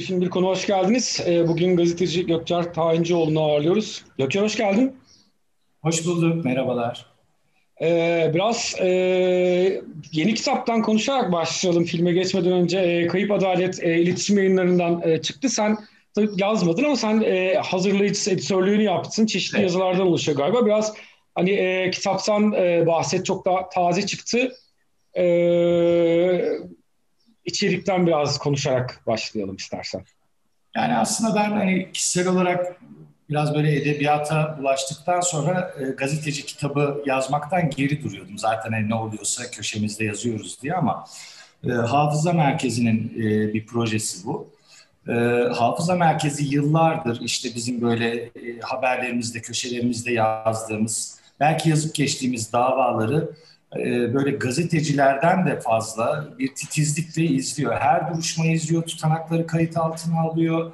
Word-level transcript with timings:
Şimdi 0.00 0.24
bir 0.24 0.30
konu 0.30 0.46
hoş 0.46 0.66
geldiniz. 0.66 1.20
Ee, 1.26 1.48
bugün 1.48 1.76
gazeteci 1.76 2.26
Gökçer 2.26 2.74
Tayincioğlu'nu 2.74 3.40
ağırlıyoruz. 3.40 4.04
Gökçer 4.18 4.42
hoş 4.42 4.56
geldin. 4.56 4.96
Hoş 5.82 6.06
bulduk, 6.06 6.44
merhabalar. 6.44 7.06
Ee, 7.82 8.30
biraz 8.34 8.74
e, 8.80 8.88
yeni 10.12 10.34
kitaptan 10.34 10.82
konuşarak 10.82 11.32
başlayalım 11.32 11.84
filme 11.84 12.12
geçmeden 12.12 12.52
önce. 12.52 12.78
E, 12.78 13.06
Kayıp 13.06 13.30
Adalet 13.30 13.82
e, 13.82 13.98
iletişim 13.98 14.38
yayınlarından 14.38 15.02
e, 15.04 15.22
çıktı. 15.22 15.48
Sen 15.48 15.78
tabii 16.14 16.28
yazmadın 16.36 16.84
ama 16.84 16.96
sen 16.96 17.20
e, 17.20 17.54
hazırlayıcısı, 17.54 18.30
editörlüğünü 18.30 18.82
yaptın. 18.82 19.26
Çeşitli 19.26 19.56
evet. 19.56 19.62
yazılardan 19.62 20.06
oluşuyor 20.06 20.38
galiba. 20.38 20.66
Biraz 20.66 20.94
hani 21.34 21.50
e, 21.50 21.90
kitaptan 21.90 22.52
e, 22.52 22.86
bahset, 22.86 23.26
çok 23.26 23.46
daha 23.46 23.68
taze 23.68 24.06
çıktı. 24.06 24.52
E, 25.16 25.22
içerikten 27.46 28.06
biraz 28.06 28.38
konuşarak 28.38 29.00
başlayalım 29.06 29.56
istersen. 29.56 30.04
Yani 30.76 30.96
aslında 30.96 31.34
ben 31.34 31.50
hani 31.50 31.92
kişisel 31.92 32.28
olarak 32.28 32.80
biraz 33.30 33.54
böyle 33.54 33.76
edebiyata 33.76 34.56
bulaştıktan 34.58 35.20
sonra 35.20 35.74
e, 35.80 35.84
gazeteci 35.84 36.46
kitabı 36.46 37.02
yazmaktan 37.06 37.70
geri 37.70 38.04
duruyordum. 38.04 38.38
Zaten 38.38 38.72
hani 38.72 38.88
ne 38.88 38.94
oluyorsa 38.94 39.50
köşemizde 39.50 40.04
yazıyoruz 40.04 40.62
diye 40.62 40.74
ama 40.74 41.04
e, 41.64 41.72
Hafıza 41.72 42.32
Merkezi'nin 42.32 43.12
e, 43.16 43.54
bir 43.54 43.66
projesi 43.66 44.26
bu. 44.26 44.50
E, 45.08 45.12
Hafıza 45.54 45.94
Merkezi 45.94 46.54
yıllardır 46.54 47.20
işte 47.20 47.48
bizim 47.54 47.80
böyle 47.82 48.14
e, 48.16 48.60
haberlerimizde, 48.60 49.40
köşelerimizde 49.40 50.12
yazdığımız, 50.12 51.20
belki 51.40 51.70
yazıp 51.70 51.94
geçtiğimiz 51.94 52.52
davaları 52.52 53.30
e, 53.74 54.14
böyle 54.14 54.30
gazetecilerden 54.30 55.46
de 55.46 55.60
fazla 55.60 56.28
bir 56.38 56.54
titizlikle 56.54 57.24
izliyor. 57.24 57.74
Her 57.74 58.14
duruşmayı 58.14 58.52
izliyor, 58.52 58.82
tutanakları 58.82 59.46
kayıt 59.46 59.76
altına 59.76 60.20
alıyor, 60.20 60.72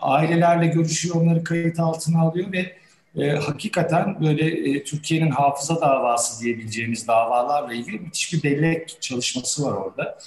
ailelerle 0.00 0.66
görüşüyor, 0.66 1.14
onları 1.14 1.44
kayıt 1.44 1.80
altına 1.80 2.20
alıyor 2.20 2.52
ve 2.52 2.72
e, 3.16 3.30
hakikaten 3.30 4.20
böyle 4.20 4.70
e, 4.70 4.84
Türkiye'nin 4.84 5.30
hafıza 5.30 5.80
davası 5.80 6.44
diyebileceğimiz 6.44 7.08
davalarla 7.08 7.74
ilgili 7.74 7.98
müthiş 7.98 8.32
bir 8.32 8.42
bellek 8.42 8.96
çalışması 9.00 9.64
var 9.64 9.72
orada. 9.72 10.18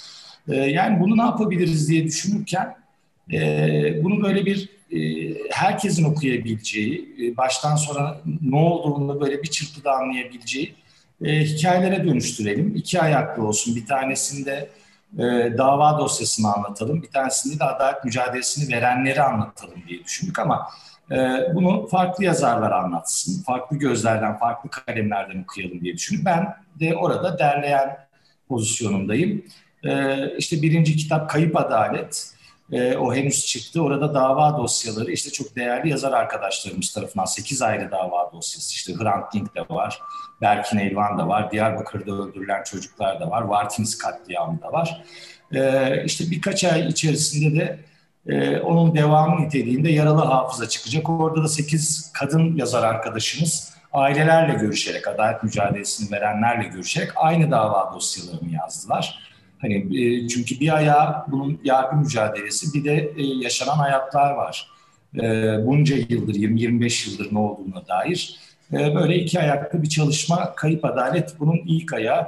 E, 0.48 0.56
yani 0.56 1.00
bunu 1.00 1.16
ne 1.16 1.22
yapabiliriz 1.22 1.88
diye 1.88 2.04
düşünürken 2.04 2.76
e, 3.32 4.04
bunu 4.04 4.22
böyle 4.22 4.46
bir 4.46 4.68
e, 4.92 4.98
herkesin 5.50 6.04
okuyabileceği, 6.04 7.16
e, 7.22 7.36
baştan 7.36 7.76
sonra 7.76 8.20
ne 8.42 8.56
olduğunu 8.56 9.20
böyle 9.20 9.42
bir 9.42 9.48
çırpıda 9.48 9.92
anlayabileceği 9.92 10.74
e, 11.24 11.40
hikayelere 11.44 12.04
dönüştürelim. 12.04 12.76
İki 12.76 13.00
ayaklı 13.00 13.46
olsun. 13.46 13.76
Bir 13.76 13.86
tanesinde 13.86 14.68
e, 15.18 15.22
dava 15.58 15.98
dosyasını 15.98 16.54
anlatalım. 16.54 17.02
Bir 17.02 17.10
tanesinde 17.10 17.58
de 17.58 17.64
adalet 17.64 18.04
mücadelesini 18.04 18.76
verenleri 18.76 19.22
anlatalım 19.22 19.82
diye 19.88 20.04
düşündük 20.04 20.38
ama 20.38 20.68
e, 21.10 21.16
bunu 21.54 21.86
farklı 21.86 22.24
yazarlar 22.24 22.72
anlatsın. 22.72 23.42
Farklı 23.42 23.76
gözlerden, 23.76 24.38
farklı 24.38 24.70
kalemlerden 24.70 25.42
okuyalım 25.42 25.80
diye 25.80 25.94
düşündük. 25.94 26.24
Ben 26.24 26.54
de 26.80 26.96
orada 26.96 27.38
derleyen 27.38 27.98
pozisyonundayım. 28.48 29.44
E, 29.84 30.16
işte 30.38 30.62
birinci 30.62 30.96
kitap 30.96 31.30
Kayıp 31.30 31.56
Adalet. 31.56 32.35
E, 32.72 32.96
o 32.96 33.14
henüz 33.14 33.46
çıktı. 33.46 33.82
Orada 33.82 34.14
dava 34.14 34.58
dosyaları 34.58 35.12
işte 35.12 35.30
çok 35.30 35.56
değerli 35.56 35.88
yazar 35.88 36.12
arkadaşlarımız 36.12 36.92
tarafından 36.92 37.24
8 37.24 37.62
ayrı 37.62 37.90
dava 37.90 38.32
dosyası. 38.32 38.72
İşte 38.72 38.94
Hrant 38.94 39.32
Dink 39.32 39.54
de 39.54 39.60
var, 39.60 40.00
Berkin 40.40 40.78
Elvan 40.78 41.18
da 41.18 41.28
var, 41.28 41.50
Diyarbakır'da 41.50 42.12
öldürülen 42.12 42.62
çocuklar 42.64 43.20
da 43.20 43.30
var, 43.30 43.42
Vartins 43.42 43.98
katliamı 43.98 44.62
da 44.62 44.72
var. 44.72 45.04
E, 45.52 46.04
işte 46.04 46.24
birkaç 46.30 46.64
ay 46.64 46.88
içerisinde 46.88 47.60
de 47.60 47.78
e, 48.26 48.60
onun 48.60 48.94
devamı 48.94 49.40
niteliğinde 49.40 49.90
Yaralı 49.90 50.24
Hafıza 50.24 50.68
çıkacak. 50.68 51.10
Orada 51.10 51.42
da 51.42 51.48
8 51.48 52.12
kadın 52.14 52.56
yazar 52.56 52.82
arkadaşımız 52.82 53.76
ailelerle 53.92 54.54
görüşerek, 54.54 55.08
adalet 55.08 55.42
mücadelesini 55.42 56.10
verenlerle 56.10 56.68
görüşerek 56.68 57.10
aynı 57.16 57.50
dava 57.50 57.92
dosyalarını 57.94 58.50
yazdılar. 58.50 59.35
Hani 59.58 59.74
e, 60.02 60.28
çünkü 60.28 60.60
bir 60.60 60.76
ayağı 60.76 61.24
bunun 61.28 61.60
yargı 61.64 61.96
mücadelesi 61.96 62.74
bir 62.74 62.84
de 62.84 63.12
e, 63.16 63.22
yaşanan 63.24 63.76
hayatlar 63.76 64.32
var. 64.32 64.70
E, 65.16 65.20
bunca 65.66 65.96
yıldır 66.08 66.34
20-25 66.34 67.10
yıldır 67.10 67.34
ne 67.34 67.38
olduğuna 67.38 67.86
dair 67.88 68.40
böyle 68.72 69.16
iki 69.16 69.40
ayaklı 69.40 69.82
bir 69.82 69.88
çalışma. 69.88 70.54
Kayıp 70.54 70.84
Adalet 70.84 71.34
bunun 71.40 71.56
ilk 71.56 71.92
ayağı. 71.92 72.26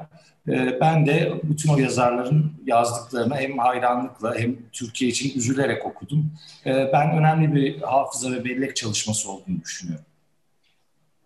Ben 0.80 1.06
de 1.06 1.32
bütün 1.42 1.72
o 1.72 1.78
yazarların 1.78 2.52
yazdıklarını 2.66 3.36
hem 3.36 3.58
hayranlıkla 3.58 4.38
hem 4.38 4.56
Türkiye 4.72 5.10
için 5.10 5.38
üzülerek 5.38 5.86
okudum. 5.86 6.32
Ben 6.66 7.18
önemli 7.18 7.54
bir 7.54 7.80
hafıza 7.80 8.32
ve 8.32 8.44
bellek 8.44 8.76
çalışması 8.76 9.30
olduğunu 9.30 9.60
düşünüyorum. 9.64 10.04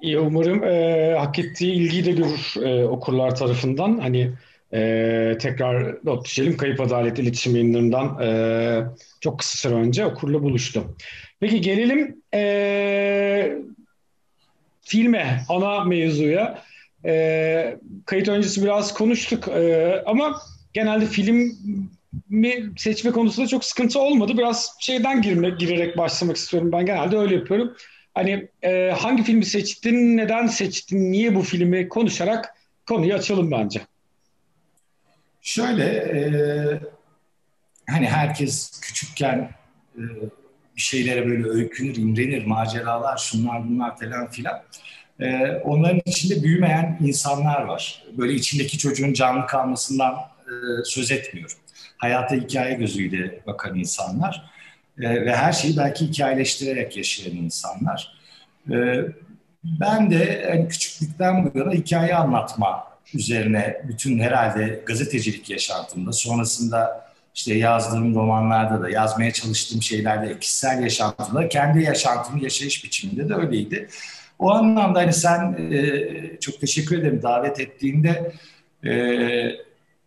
Umarım 0.02 0.64
e, 0.64 1.14
hak 1.18 1.38
ettiği 1.38 1.72
ilgiyi 1.72 2.04
de 2.04 2.12
görür 2.12 2.54
e, 2.62 2.84
okurlar 2.84 3.36
tarafından. 3.36 3.98
Hani 3.98 4.32
ee, 4.74 5.36
tekrar 5.40 5.96
not 6.04 6.24
düşelim. 6.24 6.56
Kayıp 6.56 6.80
Adalet 6.80 7.18
İletişim 7.18 7.54
Yayınları'ndan 7.54 8.22
e, 8.22 8.82
çok 9.20 9.38
kısa 9.38 9.58
süre 9.58 9.74
önce 9.74 10.06
okurla 10.06 10.42
buluştu. 10.42 10.96
Peki 11.40 11.60
gelelim 11.60 12.22
e, 12.34 13.52
filme, 14.82 15.40
ana 15.48 15.84
mevzuya. 15.84 16.62
E, 17.04 17.76
kayıt 18.06 18.28
öncesi 18.28 18.62
biraz 18.62 18.94
konuştuk 18.94 19.48
e, 19.48 20.02
ama 20.06 20.40
genelde 20.72 21.06
film 21.06 21.52
mi 22.28 22.70
seçme 22.76 23.10
konusunda 23.10 23.48
çok 23.48 23.64
sıkıntı 23.64 24.00
olmadı. 24.00 24.38
Biraz 24.38 24.76
şeyden 24.80 25.22
girme, 25.22 25.50
girerek 25.50 25.98
başlamak 25.98 26.36
istiyorum. 26.36 26.72
Ben 26.72 26.86
genelde 26.86 27.16
öyle 27.16 27.34
yapıyorum. 27.34 27.76
Hani 28.14 28.48
e, 28.62 28.90
hangi 28.98 29.22
filmi 29.22 29.44
seçtin, 29.44 30.16
neden 30.16 30.46
seçtin, 30.46 31.12
niye 31.12 31.34
bu 31.34 31.42
filmi 31.42 31.88
konuşarak 31.88 32.54
konuyu 32.86 33.14
açalım 33.14 33.50
bence. 33.50 33.80
Şöyle, 35.42 35.84
e, 35.84 36.22
hani 37.90 38.08
herkes 38.08 38.80
küçükken 38.80 39.50
e, 39.96 40.02
bir 40.76 40.80
şeylere 40.80 41.26
böyle 41.26 41.48
öykünür, 41.48 41.96
imrenir, 41.96 42.46
maceralar, 42.46 43.16
şunlar 43.18 43.68
bunlar 43.68 43.98
falan 43.98 44.30
filan. 44.30 44.62
E, 45.20 45.46
onların 45.64 46.00
içinde 46.06 46.42
büyümeyen 46.42 46.98
insanlar 47.00 47.62
var. 47.62 48.04
Böyle 48.18 48.32
içindeki 48.32 48.78
çocuğun 48.78 49.12
canlı 49.12 49.46
kalmasından 49.46 50.14
e, 50.46 50.50
söz 50.84 51.10
etmiyorum. 51.10 51.56
Hayata 51.96 52.36
hikaye 52.36 52.74
gözüyle 52.74 53.40
bakan 53.46 53.78
insanlar 53.78 54.50
e, 54.98 55.26
ve 55.26 55.36
her 55.36 55.52
şeyi 55.52 55.76
belki 55.76 56.06
hikayeleştirerek 56.06 56.96
yaşayan 56.96 57.36
insanlar. 57.36 58.18
E, 58.70 58.74
ben 59.64 60.10
de 60.10 60.46
yani 60.50 60.68
küçüklükten 60.68 61.44
bu 61.44 61.58
yana 61.58 61.72
hikaye 61.72 62.14
anlatma 62.14 62.91
üzerine 63.14 63.82
bütün 63.88 64.18
herhalde 64.18 64.82
gazetecilik 64.86 65.50
yaşantımda 65.50 66.12
sonrasında 66.12 67.12
işte 67.34 67.54
yazdığım 67.54 68.14
romanlarda 68.14 68.82
da 68.82 68.90
yazmaya 68.90 69.32
çalıştığım 69.32 69.82
şeylerde 69.82 70.38
kişisel 70.38 70.82
yaşantımda 70.82 71.48
kendi 71.48 71.82
yaşantımı 71.82 72.44
yaşayış 72.44 72.84
biçiminde 72.84 73.28
de 73.28 73.34
öyleydi. 73.34 73.88
O 74.38 74.50
anlamda 74.50 74.98
hani 74.98 75.12
sen 75.12 75.70
e, 75.72 76.40
çok 76.40 76.60
teşekkür 76.60 76.98
ederim 76.98 77.22
davet 77.22 77.60
ettiğinde 77.60 78.32
e, 78.84 78.92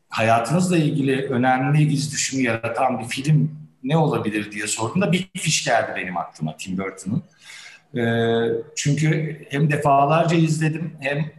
hayatınızla 0.10 0.78
ilgili 0.78 1.28
önemli 1.28 1.94
iz 1.94 2.12
düşümü 2.12 2.44
yaratan 2.44 3.00
bir 3.00 3.06
film 3.06 3.66
ne 3.84 3.98
olabilir 3.98 4.52
diye 4.52 4.68
sorduğumda 4.68 5.12
bir 5.12 5.30
fiş 5.38 5.66
geldi 5.66 5.92
benim 5.96 6.18
aklıma 6.18 6.58
Tim 6.58 6.78
Burton'ın. 6.78 7.24
E, 7.96 8.04
çünkü 8.76 9.42
hem 9.50 9.72
defalarca 9.72 10.38
izledim 10.38 10.92
hem 11.00 11.32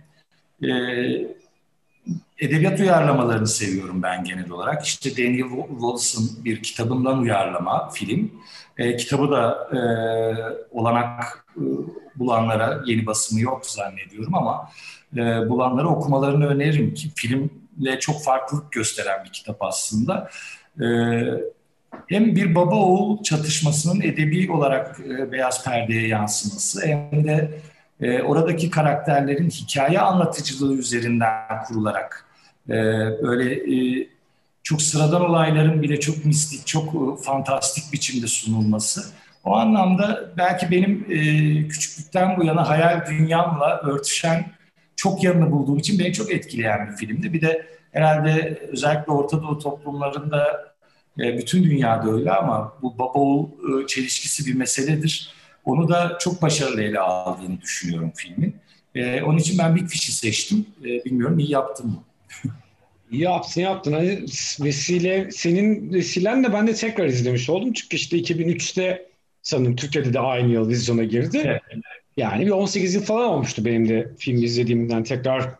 e, 0.62 0.70
edebiyat 2.38 2.80
uyarlamalarını 2.80 3.46
seviyorum 3.46 4.02
ben 4.02 4.24
genel 4.24 4.50
olarak. 4.50 4.84
İşte 4.84 5.16
Daniel 5.16 5.48
Wallace'ın 5.68 6.44
bir 6.44 6.62
kitabından 6.62 7.18
uyarlama 7.18 7.90
film. 7.90 8.32
E, 8.78 8.96
kitabı 8.96 9.30
da 9.30 9.68
e, 9.72 9.78
olanak 10.70 11.46
e, 11.56 11.62
bulanlara 12.16 12.82
yeni 12.86 13.06
basımı 13.06 13.40
yok 13.40 13.66
zannediyorum 13.66 14.34
ama 14.34 14.70
e, 15.16 15.48
bulanlara 15.48 15.88
okumalarını 15.88 16.46
öneririm 16.46 16.94
ki 16.94 17.10
filmle 17.16 17.98
çok 18.00 18.24
farklılık 18.24 18.72
gösteren 18.72 19.24
bir 19.24 19.32
kitap 19.32 19.62
aslında. 19.62 20.30
E, 20.80 20.86
hem 22.08 22.36
bir 22.36 22.54
baba 22.54 22.76
oğul 22.76 23.22
çatışmasının 23.22 24.00
edebi 24.00 24.52
olarak 24.52 25.00
e, 25.00 25.32
beyaz 25.32 25.64
perdeye 25.64 26.08
yansıması 26.08 26.86
hem 26.86 27.24
de 27.24 27.60
e, 28.00 28.22
oradaki 28.22 28.70
karakterlerin 28.70 29.50
hikaye 29.50 30.00
anlatıcılığı 30.00 30.74
üzerinden 30.74 31.64
kurularak 31.68 32.26
e, 32.68 32.72
böyle 33.22 33.54
e, 33.54 34.08
çok 34.62 34.82
sıradan 34.82 35.30
olayların 35.30 35.82
bile 35.82 36.00
çok 36.00 36.24
mistik, 36.24 36.66
çok 36.66 36.94
e, 36.94 37.22
fantastik 37.22 37.92
biçimde 37.92 38.26
sunulması. 38.26 39.04
O 39.44 39.56
anlamda 39.56 40.30
belki 40.36 40.70
benim 40.70 41.06
e, 41.10 41.18
küçüklükten 41.68 42.36
bu 42.36 42.44
yana 42.44 42.68
hayal 42.68 43.06
dünyamla 43.06 43.80
örtüşen 43.80 44.46
çok 44.96 45.24
yanını 45.24 45.50
bulduğum 45.52 45.78
için 45.78 45.98
beni 45.98 46.12
çok 46.12 46.32
etkileyen 46.32 46.88
bir 46.90 46.96
filmdi. 46.96 47.32
Bir 47.32 47.40
de 47.40 47.66
herhalde 47.92 48.58
özellikle 48.72 49.12
Orta 49.12 49.42
Doğu 49.42 49.58
toplumlarında 49.58 50.66
E, 51.18 51.38
bütün 51.38 51.64
dünyada 51.64 52.10
öyle 52.10 52.32
ama 52.32 52.72
bu 52.82 52.98
baba 52.98 53.04
oğul 53.04 53.46
e, 53.46 53.86
çelişkisi 53.86 54.46
bir 54.46 54.54
meseledir. 54.54 55.30
Onu 55.66 55.88
da 55.88 56.18
çok 56.20 56.42
başarılı 56.42 56.82
ele 56.82 56.98
aldığını 56.98 57.60
düşünüyorum 57.60 58.12
filmin. 58.16 58.56
E, 58.94 59.22
onun 59.22 59.38
için 59.38 59.58
ben 59.58 59.76
Big 59.76 59.88
Fish'i 59.88 60.12
seçtim. 60.12 60.66
E, 60.80 61.04
bilmiyorum 61.04 61.38
iyi 61.38 61.50
yaptım 61.50 61.86
mı? 61.86 62.02
İyi 63.10 63.22
yaptın 63.22 63.60
yaptın. 63.60 63.92
Hani 63.92 64.24
vesile, 64.60 65.30
senin 65.30 65.92
vesilenle 65.92 66.52
ben 66.52 66.66
de 66.66 66.74
tekrar 66.74 67.06
izlemiş 67.06 67.50
oldum. 67.50 67.72
Çünkü 67.72 67.96
işte 67.96 68.18
2003'te 68.18 69.06
sanırım 69.42 69.76
Türkiye'de 69.76 70.12
de 70.12 70.20
aynı 70.20 70.52
yıl 70.52 70.68
vizyona 70.68 71.04
girdi. 71.04 71.42
Evet. 71.44 71.62
Yani 72.16 72.46
bir 72.46 72.50
18 72.50 72.94
yıl 72.94 73.02
falan 73.02 73.28
olmuştu 73.28 73.64
benim 73.64 73.88
de 73.88 74.08
film 74.18 74.42
izlediğimden 74.42 75.04
tekrar 75.04 75.50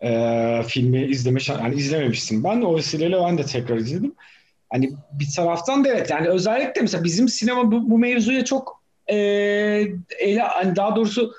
e, 0.00 0.62
filmi 0.66 1.04
izleme 1.04 1.40
yani 1.48 1.74
izlememiştim. 1.74 2.44
Ben 2.44 2.62
de 2.62 2.66
o 2.66 2.76
vesileyle 2.76 3.16
ben 3.20 3.38
de 3.38 3.44
tekrar 3.44 3.76
izledim. 3.76 4.14
Hani 4.70 4.90
bir 5.12 5.28
taraftan 5.36 5.84
da 5.84 5.88
evet 5.88 6.10
yani 6.10 6.28
özellikle 6.28 6.80
mesela 6.80 7.04
bizim 7.04 7.28
sinema 7.28 7.72
bu, 7.72 7.90
bu 7.90 7.98
mevzuya 7.98 8.44
çok 8.44 8.77
e, 9.10 9.16
ele 10.18 10.40
hani 10.40 10.76
daha 10.76 10.96
doğrusu 10.96 11.32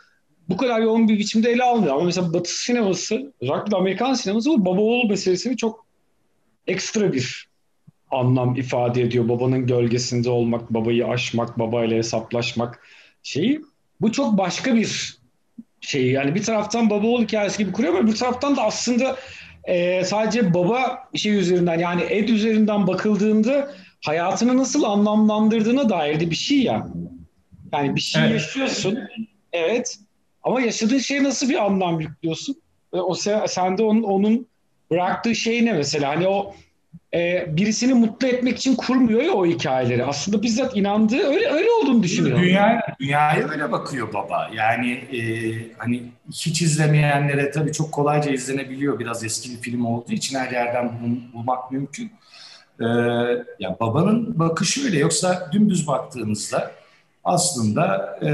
bu 0.49 0.57
kadar 0.57 0.79
yoğun 0.79 1.07
bir 1.07 1.19
biçimde 1.19 1.51
ele 1.51 1.63
almıyor. 1.63 1.95
Ama 1.95 2.03
mesela 2.03 2.33
Batı 2.33 2.53
sineması, 2.53 3.33
özellikle 3.41 3.77
Amerikan 3.77 4.13
sineması 4.13 4.49
bu 4.49 4.65
baba 4.65 4.81
oğul 4.81 5.09
meselesini 5.09 5.57
çok 5.57 5.85
ekstra 6.67 7.13
bir 7.13 7.49
anlam 8.11 8.55
ifade 8.55 9.01
ediyor. 9.01 9.29
Babanın 9.29 9.67
gölgesinde 9.67 10.29
olmak, 10.29 10.73
babayı 10.73 11.07
aşmak, 11.07 11.59
babayla 11.59 11.97
hesaplaşmak 11.97 12.79
şeyi. 13.23 13.61
Bu 14.01 14.11
çok 14.11 14.37
başka 14.37 14.75
bir 14.75 15.19
şey. 15.81 16.11
Yani 16.11 16.35
bir 16.35 16.43
taraftan 16.43 16.89
baba 16.89 17.07
oğul 17.07 17.23
hikayesi 17.23 17.57
gibi 17.57 17.71
kuruyor 17.71 17.93
ama 17.93 18.07
bir 18.07 18.15
taraftan 18.15 18.55
da 18.55 18.63
aslında 18.63 19.15
e, 19.63 20.03
sadece 20.03 20.53
baba 20.53 21.09
şey 21.15 21.35
üzerinden 21.35 21.79
yani 21.79 22.01
Ed 22.01 22.29
üzerinden 22.29 22.87
bakıldığında 22.87 23.71
hayatını 24.05 24.57
nasıl 24.57 24.83
anlamlandırdığına 24.83 25.89
dair 25.89 26.19
de 26.19 26.29
bir 26.29 26.35
şey 26.35 26.57
ya. 26.57 26.73
Yani 26.73 27.08
bir 27.73 28.01
şey 28.01 28.21
evet. 28.21 28.31
yaşıyorsun. 28.31 28.99
Evet. 29.53 29.97
Ama 30.43 30.61
yaşadığın 30.61 30.97
şeye 30.97 31.23
nasıl 31.23 31.49
bir 31.49 31.65
anlam 31.65 31.99
yüklüyorsun? 31.99 32.55
Ve 32.93 33.01
o 33.01 33.13
sende 33.47 33.83
onun, 33.83 34.03
onun 34.03 34.47
bıraktığı 34.91 35.35
şey 35.35 35.65
ne 35.65 35.73
mesela? 35.73 36.09
Hani 36.09 36.27
o 36.27 36.55
e, 37.13 37.45
birisini 37.57 37.93
mutlu 37.93 38.27
etmek 38.27 38.57
için 38.57 38.75
kurmuyor 38.75 39.21
ya 39.21 39.33
o 39.33 39.45
hikayeleri. 39.45 40.05
Aslında 40.05 40.41
bizzat 40.43 40.77
inandığı 40.77 41.27
öyle 41.27 41.49
öyle 41.49 41.71
olduğunu 41.71 42.03
düşünüyor. 42.03 42.39
Dünya 42.39 42.95
dünyaya 42.99 43.47
öyle 43.47 43.71
bakıyor 43.71 44.13
baba. 44.13 44.49
Yani 44.55 44.91
e, 44.91 45.21
hani 45.77 46.03
hiç 46.31 46.61
izlemeyenlere 46.61 47.51
tabii 47.51 47.71
çok 47.71 47.91
kolayca 47.91 48.31
izlenebiliyor. 48.31 48.99
Biraz 48.99 49.23
eski 49.23 49.51
bir 49.51 49.57
film 49.57 49.85
olduğu 49.85 50.13
için 50.13 50.39
her 50.39 50.51
yerden 50.51 50.91
bul, 51.01 51.33
bulmak 51.33 51.71
mümkün. 51.71 52.11
E, 52.79 52.85
ya 53.59 53.77
babanın 53.79 54.39
bakışı 54.39 54.85
öyle. 54.85 54.99
Yoksa 54.99 55.49
dümdüz 55.51 55.87
baktığınızda 55.87 56.71
aslında 57.23 58.17
e, 58.23 58.29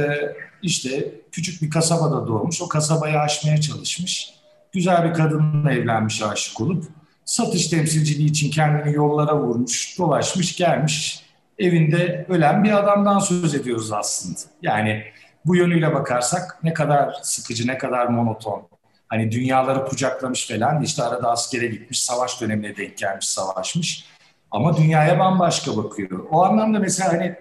işte 0.62 1.12
küçük 1.32 1.62
bir 1.62 1.70
kasabada 1.70 2.28
doğmuş. 2.28 2.62
O 2.62 2.68
kasabayı 2.68 3.20
aşmaya 3.20 3.62
çalışmış. 3.62 4.34
Güzel 4.72 5.10
bir 5.10 5.14
kadınla 5.14 5.72
evlenmiş 5.72 6.22
aşık 6.22 6.62
olup 6.62 6.86
satış 7.26 7.68
temsilciliği 7.68 8.30
için 8.30 8.52
kendini 8.52 8.96
yollara 8.96 9.40
vurmuş, 9.40 10.00
dolaşmış, 10.00 10.56
gelmiş. 10.56 11.26
Evinde 11.60 12.26
ölen 12.30 12.64
bir 12.64 12.72
adamdan 12.72 13.20
söz 13.20 13.56
ediyoruz 13.56 13.92
aslında. 13.92 14.40
Yani 14.62 15.04
bu 15.46 15.56
yönüyle 15.56 15.94
bakarsak 15.94 16.60
ne 16.64 16.74
kadar 16.74 17.20
sıkıcı, 17.22 17.68
ne 17.68 17.78
kadar 17.78 18.08
monoton. 18.08 18.68
Hani 19.08 19.32
dünyaları 19.32 19.86
kucaklamış 19.86 20.48
falan 20.48 20.82
işte 20.82 21.04
arada 21.04 21.32
askere 21.32 21.68
gitmiş, 21.68 22.04
savaş 22.04 22.42
dönemine 22.42 22.78
denk 22.78 22.98
gelmiş, 22.98 23.30
savaşmış. 23.30 24.06
Ama 24.52 24.78
dünyaya 24.78 25.20
bambaşka 25.20 25.78
bakıyor. 25.78 26.26
O 26.32 26.44
anlamda 26.44 26.80
mesela 26.80 27.14
hani 27.14 27.36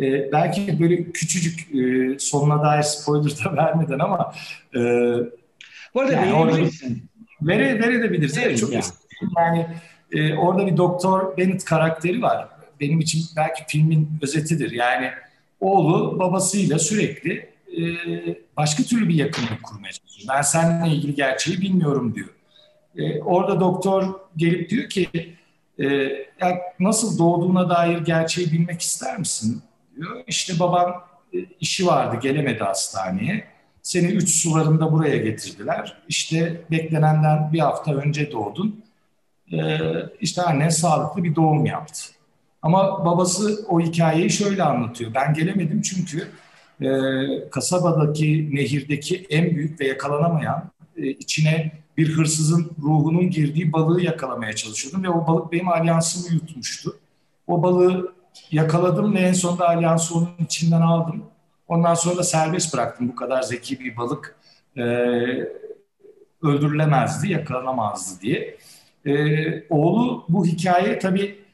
e, 0.00 0.32
belki 0.32 0.80
böyle 0.80 1.12
küçücük 1.12 1.74
e, 1.74 2.18
sonuna 2.18 2.62
dair 2.62 2.82
spoiler 2.82 3.44
da 3.44 3.56
vermeden 3.56 3.98
ama 3.98 4.34
e, 4.74 4.80
bu 5.94 6.00
arada 6.00 6.12
yani 6.12 6.32
orada 6.32 6.56
vere, 7.42 7.78
verebiliriz. 7.78 8.38
Evet, 8.38 8.58
çok 8.58 8.72
yani. 8.72 8.84
yani 9.36 9.66
e, 10.12 10.34
orada 10.34 10.66
bir 10.66 10.76
doktor 10.76 11.36
Bennett 11.36 11.64
karakteri 11.64 12.22
var. 12.22 12.48
Benim 12.80 13.00
için 13.00 13.24
belki 13.36 13.62
filmin 13.68 14.08
özetidir. 14.22 14.70
Yani 14.70 15.10
oğlu 15.60 16.18
babasıyla 16.18 16.78
sürekli 16.78 17.48
e, 17.78 17.84
başka 18.56 18.82
türlü 18.82 19.08
bir 19.08 19.14
yakınlık 19.14 19.62
kurmaya 19.62 19.92
çalışıyor. 19.92 20.34
Ben 20.36 20.42
seninle 20.42 20.94
ilgili 20.94 21.14
gerçeği 21.14 21.60
bilmiyorum 21.60 22.14
diyor. 22.14 22.28
E, 22.96 23.20
orada 23.20 23.60
doktor 23.60 24.14
gelip 24.36 24.70
diyor 24.70 24.88
ki 24.88 25.08
e, 25.78 25.86
ya 26.40 26.60
nasıl 26.80 27.18
doğduğuna 27.18 27.70
dair 27.70 27.98
gerçeği 27.98 28.52
bilmek 28.52 28.80
ister 28.80 29.18
misin? 29.18 29.62
Diyor. 29.96 30.24
İşte 30.26 30.58
babam 30.60 31.04
e, 31.34 31.38
işi 31.60 31.86
vardı 31.86 32.18
gelemedi 32.22 32.64
hastaneye. 32.64 33.44
Seni 33.82 34.06
üç 34.06 34.30
sularında 34.42 34.92
buraya 34.92 35.16
getirdiler. 35.16 36.02
İşte 36.08 36.64
beklenenden 36.70 37.52
bir 37.52 37.58
hafta 37.58 37.94
önce 37.94 38.32
doğdun. 38.32 38.84
Ee, 39.52 39.78
işte 40.20 40.42
annen 40.42 40.68
sağlıklı 40.68 41.24
bir 41.24 41.34
doğum 41.34 41.66
yaptı. 41.66 42.02
Ama 42.62 43.04
babası 43.04 43.66
o 43.68 43.80
hikayeyi 43.80 44.30
şöyle 44.30 44.62
anlatıyor. 44.62 45.14
Ben 45.14 45.34
gelemedim 45.34 45.82
çünkü 45.82 46.28
e, 46.80 46.88
kasabadaki 47.50 48.50
nehirdeki 48.52 49.26
en 49.30 49.56
büyük 49.56 49.80
ve 49.80 49.86
yakalanamayan 49.86 50.70
e, 50.96 51.06
içine 51.06 51.72
bir 51.96 52.12
hırsızın 52.12 52.70
ruhunun 52.82 53.30
girdiği 53.30 53.72
balığı 53.72 54.02
yakalamaya 54.02 54.52
çalışıyordum 54.52 55.04
ve 55.04 55.08
o 55.08 55.26
balık 55.26 55.52
benim 55.52 55.68
alyansımı 55.68 56.34
yutmuştu. 56.34 56.96
O 57.46 57.62
balığı 57.62 58.14
yakaladım 58.50 59.14
ve 59.14 59.18
en 59.18 59.32
sonunda 59.32 59.68
alyansı 59.68 60.14
onun 60.14 60.28
içinden 60.44 60.80
aldım. 60.80 61.24
Ondan 61.68 61.94
sonra 61.94 62.16
da 62.16 62.22
serbest 62.22 62.74
bıraktım. 62.74 63.08
Bu 63.08 63.16
kadar 63.16 63.42
zeki 63.42 63.80
bir 63.80 63.96
balık 63.96 64.36
e, 64.76 64.82
öldürülemezdi, 66.42 67.32
yakalanamazdı 67.32 68.20
diye. 68.20 68.56
E, 69.06 69.14
oğlu 69.68 70.24
bu 70.28 70.46
hikaye 70.46 70.98
tabii 70.98 71.44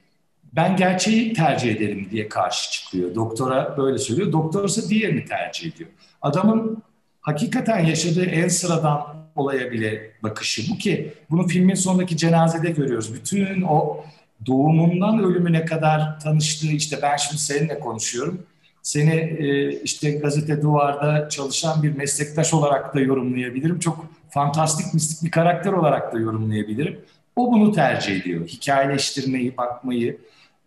ben 0.53 0.77
gerçeği 0.77 1.33
tercih 1.33 1.77
ederim 1.77 2.09
diye 2.11 2.29
karşı 2.29 2.73
çıkıyor. 2.73 3.15
Doktora 3.15 3.77
böyle 3.77 3.99
söylüyor. 3.99 4.33
Doktor 4.33 4.69
ise 4.69 4.89
diğerini 4.89 5.25
tercih 5.25 5.73
ediyor. 5.75 5.91
Adamın 6.23 6.83
hakikaten 7.21 7.85
yaşadığı 7.85 8.25
en 8.25 8.49
sıradan 8.49 9.21
olaya 9.37 9.73
bile 9.73 10.13
bakışı 10.23 10.63
bu 10.73 10.79
ki 10.79 11.13
bunu 11.31 11.49
filmin 11.49 11.75
sonundaki 11.75 12.17
cenazede 12.17 12.71
görüyoruz. 12.71 13.15
Bütün 13.15 13.63
o 13.63 14.05
doğumundan 14.47 15.19
ölümüne 15.19 15.65
kadar 15.65 16.21
tanıştığı 16.21 16.67
işte 16.67 16.99
ben 17.03 17.17
şimdi 17.17 17.39
seninle 17.39 17.81
konuşuyorum. 17.81 18.47
Seni 18.83 19.15
e, 19.15 19.73
işte 19.83 20.11
gazete 20.11 20.63
duvarda 20.63 21.29
çalışan 21.29 21.83
bir 21.83 21.97
meslektaş 21.97 22.55
olarak 22.55 22.95
da 22.95 23.01
yorumlayabilirim. 23.01 23.79
Çok 23.79 24.07
fantastik 24.31 24.95
mistik 24.95 25.25
bir 25.25 25.31
karakter 25.31 25.73
olarak 25.73 26.15
da 26.15 26.19
yorumlayabilirim. 26.19 27.01
O 27.37 27.53
bunu 27.53 27.73
tercih 27.73 28.21
ediyor. 28.21 28.47
Hikayeleştirmeyi, 28.49 29.57
bakmayı. 29.57 30.19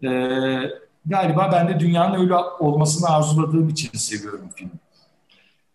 E, 0.04 0.10
galiba 1.06 1.50
ben 1.54 1.68
de 1.68 1.80
dünyanın 1.80 2.22
öyle 2.22 2.36
olmasını 2.36 3.10
arzuladığım 3.10 3.70
için 3.70 3.98
seviyorum 3.98 4.50
filmi. 4.56 4.72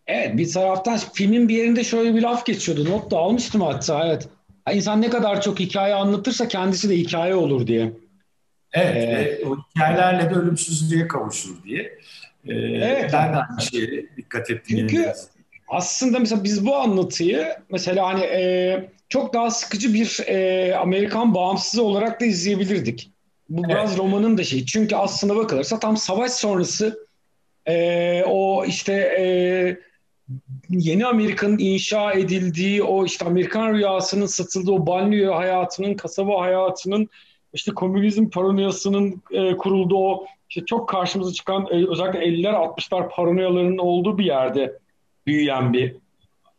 Evet 0.06 0.36
bir 0.36 0.52
taraftan 0.52 0.98
filmin 1.12 1.48
bir 1.48 1.56
yerinde 1.56 1.84
şöyle 1.84 2.14
bir 2.14 2.22
laf 2.22 2.46
geçiyordu. 2.46 2.90
Not 2.90 3.10
da 3.10 3.18
almıştım 3.18 3.60
hatta 3.60 4.06
evet. 4.06 4.28
İnsan 4.72 5.02
ne 5.02 5.10
kadar 5.10 5.42
çok 5.42 5.60
hikaye 5.60 5.94
anlatırsa 5.94 6.48
kendisi 6.48 6.88
de 6.88 6.96
hikaye 6.96 7.34
olur 7.34 7.66
diye. 7.66 7.92
Evet, 8.72 9.40
ee, 9.42 9.46
o 9.46 9.56
hikayelerle 9.56 10.30
de 10.30 10.34
ölümsüzlüğe 10.34 11.08
kavuşur 11.08 11.64
diye. 11.64 11.98
Ee, 12.48 12.54
evet. 12.54 13.10
Ben 13.12 13.32
de 13.32 13.36
aynı 13.36 13.62
şeye 13.62 14.06
dikkat 14.16 14.50
ettim. 14.50 14.78
Çünkü 14.78 15.12
aslında 15.68 16.18
mesela 16.18 16.44
biz 16.44 16.66
bu 16.66 16.76
anlatıyı 16.76 17.46
mesela 17.70 18.06
hani 18.06 18.24
e, 18.24 18.90
çok 19.08 19.34
daha 19.34 19.50
sıkıcı 19.50 19.94
bir 19.94 20.20
e, 20.26 20.74
Amerikan 20.76 21.34
bağımsızı 21.34 21.82
olarak 21.82 22.20
da 22.20 22.24
izleyebilirdik. 22.24 23.10
Bu 23.48 23.60
evet. 23.60 23.70
biraz 23.70 23.98
romanın 23.98 24.38
da 24.38 24.44
şeyi. 24.44 24.66
Çünkü 24.66 24.96
aslında 24.96 25.36
bakılırsa 25.36 25.78
tam 25.78 25.96
savaş 25.96 26.32
sonrası 26.32 27.06
e, 27.66 28.22
o 28.24 28.64
işte 28.64 28.92
e, 28.92 29.24
yeni 30.68 31.06
Amerika'nın 31.06 31.58
inşa 31.58 32.12
edildiği 32.12 32.82
o 32.82 33.04
işte 33.04 33.24
Amerikan 33.24 33.74
rüyasının 33.74 34.26
satıldığı 34.26 34.72
o 34.72 34.86
banliyö 34.86 35.32
hayatının, 35.32 35.94
kasaba 35.94 36.40
hayatının 36.40 37.08
işte 37.52 37.72
komünizm 37.72 38.30
paranoyasının 38.30 39.22
e, 39.30 39.56
kurulduğu 39.56 39.98
o 39.98 40.26
işte 40.50 40.64
çok 40.64 40.88
karşımıza 40.88 41.32
çıkan 41.32 41.66
e, 41.70 41.90
özellikle 41.90 42.18
50'ler 42.18 42.52
60'lar 42.52 43.10
paranoyalarının 43.10 43.78
olduğu 43.78 44.18
bir 44.18 44.24
yerde 44.24 44.78
büyüyen 45.26 45.72
bir 45.72 45.96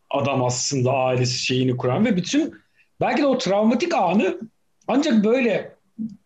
adam 0.09 0.43
aslında 0.43 0.91
ailesi 0.91 1.45
şeyini 1.45 1.77
kuran 1.77 2.05
ve 2.05 2.15
bütün 2.15 2.53
belki 3.01 3.21
de 3.21 3.25
o 3.25 3.37
travmatik 3.37 3.95
anı 3.95 4.39
ancak 4.87 5.23
böyle 5.23 5.75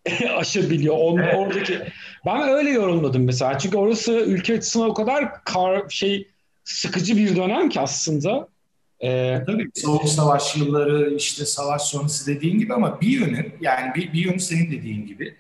aşabiliyor. 0.38 0.96
On, 0.98 1.18
evet. 1.18 1.36
Oradaki 1.38 1.80
ben 2.26 2.50
öyle 2.50 2.70
yorumladım 2.70 3.24
mesela. 3.24 3.58
Çünkü 3.58 3.78
orası 3.78 4.12
ülke 4.14 4.54
açısından 4.54 4.90
o 4.90 4.94
kadar 4.94 5.44
kar, 5.44 5.90
şey 5.90 6.28
sıkıcı 6.64 7.18
bir 7.18 7.36
dönem 7.36 7.70
ki 7.70 7.80
aslında. 7.80 8.48
Ee, 9.04 9.44
Tabii 9.46 9.70
soğuk 9.74 10.10
savaş 10.10 10.56
yılları 10.56 11.16
işte 11.16 11.46
savaş 11.46 11.82
sonrası 11.82 12.36
dediğin 12.36 12.60
gibi 12.60 12.74
ama 12.74 13.02
bir 13.02 13.08
yönü 13.08 13.52
yani 13.62 13.96
bir, 13.96 14.14
bir 14.14 14.26
yönü 14.26 14.40
senin 14.40 14.72
dediğin 14.72 15.08
gibi 15.08 15.36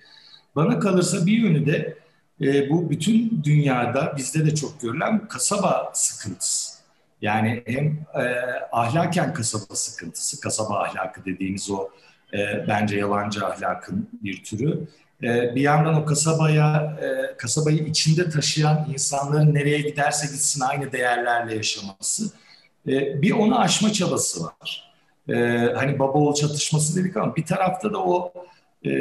bana 0.55 0.79
kalırsa 0.79 1.25
bir 1.25 1.37
yönü 1.37 1.65
de 1.65 1.97
e, 2.41 2.69
bu 2.69 2.89
bütün 2.89 3.43
dünyada 3.43 4.13
bizde 4.17 4.45
de 4.45 4.55
çok 4.55 4.81
görülen 4.81 5.27
kasaba 5.27 5.91
sıkıntısı. 5.93 6.73
Yani 7.21 7.63
hem 7.65 7.85
e, 8.23 8.23
ahlaken 8.71 9.33
kasaba 9.33 9.75
sıkıntısı, 9.75 10.39
kasaba 10.41 10.79
ahlakı 10.79 11.25
dediğimiz 11.25 11.71
o 11.71 11.89
e, 12.33 12.67
bence 12.67 12.97
yalancı 12.97 13.45
ahlakın 13.45 14.09
bir 14.23 14.43
türü. 14.43 14.87
E, 15.23 15.55
bir 15.55 15.61
yandan 15.61 15.95
o 15.95 16.05
kasabaya, 16.05 16.97
e, 17.01 17.37
kasabayı 17.37 17.77
içinde 17.77 18.29
taşıyan 18.29 18.87
insanların 18.93 19.53
nereye 19.53 19.81
giderse 19.81 20.27
gitsin 20.27 20.61
aynı 20.61 20.91
değerlerle 20.91 21.55
yaşaması. 21.55 22.31
E, 22.87 23.21
bir 23.21 23.31
onu 23.31 23.59
aşma 23.59 23.93
çabası 23.93 24.43
var. 24.43 24.93
E, 25.29 25.35
hani 25.75 25.99
baba 25.99 26.17
oğul 26.17 26.33
çatışması 26.33 26.95
dedik 26.95 27.17
ama 27.17 27.35
bir 27.35 27.45
tarafta 27.45 27.93
da 27.93 27.97
o 28.03 28.33
e, 28.85 28.91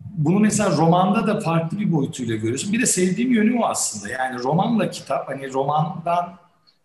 bunu 0.00 0.40
mesela 0.40 0.76
romanda 0.76 1.26
da 1.26 1.40
farklı 1.40 1.78
bir 1.78 1.92
boyutuyla 1.92 2.36
görüyorsun. 2.36 2.72
Bir 2.72 2.80
de 2.80 2.86
sevdiğim 2.86 3.32
yönü 3.32 3.58
o 3.58 3.64
aslında. 3.64 4.12
Yani 4.12 4.42
romanla 4.42 4.90
kitap 4.90 5.28
hani 5.28 5.52
romandan 5.52 6.34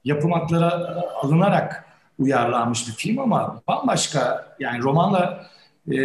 yapım 0.06 0.32
haklara 0.32 1.04
alınarak 1.22 1.86
uyarlanmış 2.20 2.88
bir 2.88 2.94
film 2.94 3.20
ama 3.20 3.62
bambaşka 3.68 4.48
yani 4.60 4.84
romanla 4.84 5.48
e, 5.92 5.98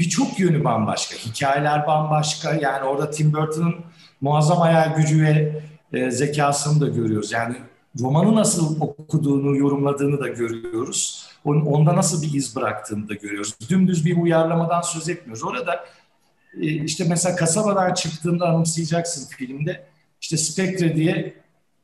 birçok 0.00 0.40
yönü 0.40 0.64
bambaşka. 0.64 1.16
Hikayeler 1.16 1.86
bambaşka. 1.86 2.54
Yani 2.54 2.84
orada 2.84 3.10
Tim 3.10 3.32
Burton'ın 3.32 3.74
muazzam 4.20 4.58
hayal 4.58 4.96
gücü 4.96 5.22
ve 5.22 5.62
e, 5.92 6.10
zekasını 6.10 6.80
da 6.80 6.88
görüyoruz. 6.88 7.32
Yani 7.32 7.56
romanı 8.00 8.34
nasıl 8.36 8.80
okuduğunu, 8.80 9.56
yorumladığını 9.56 10.20
da 10.20 10.28
görüyoruz. 10.28 11.26
Onda 11.44 11.96
nasıl 11.96 12.22
bir 12.22 12.34
iz 12.34 12.56
bıraktığını 12.56 13.08
da 13.08 13.14
görüyoruz. 13.14 13.54
Dümdüz 13.68 14.06
bir 14.06 14.16
uyarlamadan 14.16 14.80
söz 14.80 15.08
etmiyoruz. 15.08 15.44
Orada 15.44 15.84
e, 16.60 16.66
işte 16.66 17.04
mesela 17.08 17.36
kasabadan 17.36 17.94
çıktığında 17.94 18.48
anımsayacaksın 18.48 19.28
filmde. 19.28 19.86
İşte 20.20 20.36
Spectre 20.36 20.96
diye 20.96 21.34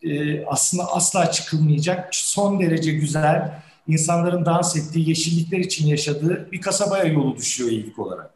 e, 0.02 0.44
aslında 0.44 0.92
asla 0.92 1.30
çıkılmayacak 1.30 2.08
son 2.14 2.60
derece 2.60 2.92
güzel 2.92 3.62
insanların 3.88 4.44
dans 4.44 4.76
ettiği 4.76 5.08
yeşillikler 5.08 5.58
için 5.58 5.86
yaşadığı 5.86 6.52
bir 6.52 6.60
kasabaya 6.60 7.04
yolu 7.04 7.36
düşüyor 7.36 7.70
ilk 7.70 7.98
olarak. 7.98 8.30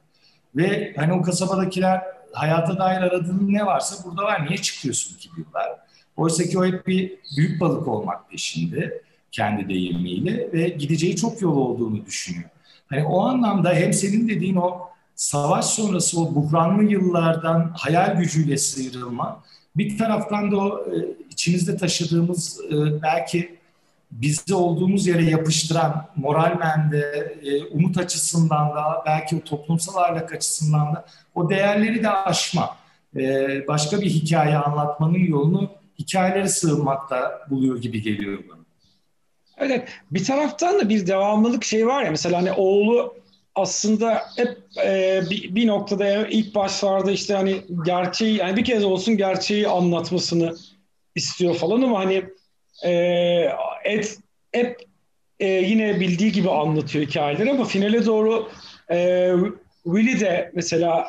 Ve 0.56 0.94
hani 0.96 1.12
o 1.12 1.22
kasabadakiler 1.22 2.02
hayata 2.32 2.78
dair 2.78 3.00
aradığın 3.00 3.52
ne 3.52 3.66
varsa 3.66 4.04
burada 4.04 4.22
var. 4.22 4.46
Niye 4.46 4.58
çıkıyorsun 4.58 5.16
ki 5.16 5.28
diyorlar. 5.36 5.68
Oysa 6.16 6.44
ki 6.44 6.58
o 6.58 6.64
hep 6.64 6.86
bir 6.86 7.12
büyük 7.36 7.60
balık 7.60 7.88
olmak 7.88 8.30
peşinde 8.30 9.02
kendi 9.32 9.68
deyimiyle 9.68 10.52
ve 10.52 10.68
gideceği 10.68 11.16
çok 11.16 11.42
yol 11.42 11.56
olduğunu 11.56 12.06
düşünüyor. 12.06 12.50
Hani 12.88 13.04
o 13.04 13.20
anlamda 13.20 13.72
hem 13.72 13.92
senin 13.92 14.28
dediğin 14.28 14.56
o 14.56 14.80
savaş 15.14 15.64
sonrası 15.64 16.20
o 16.20 16.34
buhranlı 16.34 16.84
yıllardan 16.84 17.72
hayal 17.76 18.16
gücüyle 18.16 18.56
sıyrılma, 18.56 19.42
bir 19.76 19.98
taraftan 19.98 20.50
da 20.50 20.56
o 20.56 20.86
e, 20.86 20.94
içimizde 21.30 21.76
taşıdığımız 21.76 22.60
e, 22.64 23.02
belki 23.02 23.59
bizi 24.10 24.54
olduğumuz 24.54 25.06
yere 25.06 25.24
yapıştıran 25.24 26.06
moral 26.16 26.58
mende, 26.58 27.34
e, 27.42 27.64
umut 27.64 27.98
açısından 27.98 28.68
da 28.70 29.02
belki 29.06 29.36
o 29.36 29.40
toplumsal 29.40 29.96
ahlak 29.96 30.32
açısından 30.32 30.94
da 30.94 31.04
o 31.34 31.50
değerleri 31.50 32.02
de 32.02 32.10
aşma. 32.10 32.76
Başka 33.68 34.00
bir 34.00 34.10
hikaye 34.10 34.56
anlatmanın 34.56 35.18
yolunu 35.18 35.70
hikayelere 35.98 36.48
sığınmakta 36.48 37.40
buluyor 37.50 37.82
gibi 37.82 38.02
geliyor 38.02 38.38
bana. 38.48 38.60
Evet, 39.58 39.88
bir 40.10 40.24
taraftan 40.24 40.80
da 40.80 40.88
bir 40.88 41.06
devamlılık 41.06 41.64
şey 41.64 41.86
var 41.86 42.02
ya 42.02 42.10
mesela 42.10 42.38
hani 42.38 42.52
oğlu 42.52 43.14
aslında 43.54 44.22
hep 44.36 44.58
e, 44.84 45.22
bir, 45.30 45.54
bir 45.54 45.66
noktada 45.66 46.26
ilk 46.26 46.54
başlarda 46.54 47.10
işte 47.10 47.34
hani 47.34 47.62
gerçeği 47.84 48.36
yani 48.36 48.56
bir 48.56 48.64
kez 48.64 48.84
olsun 48.84 49.16
gerçeği 49.16 49.68
anlatmasını 49.68 50.56
istiyor 51.14 51.54
falan 51.54 51.82
ama 51.82 51.98
hani 51.98 52.24
e, 52.84 52.92
et 53.84 54.18
hep 54.52 54.80
e, 55.40 55.46
yine 55.48 56.00
bildiği 56.00 56.32
gibi 56.32 56.50
anlatıyor 56.50 57.06
hikayeleri 57.06 57.50
ama 57.50 57.64
finale 57.64 58.06
doğru 58.06 58.48
e, 58.90 59.30
Willy 59.84 60.20
de 60.20 60.50
mesela 60.54 61.08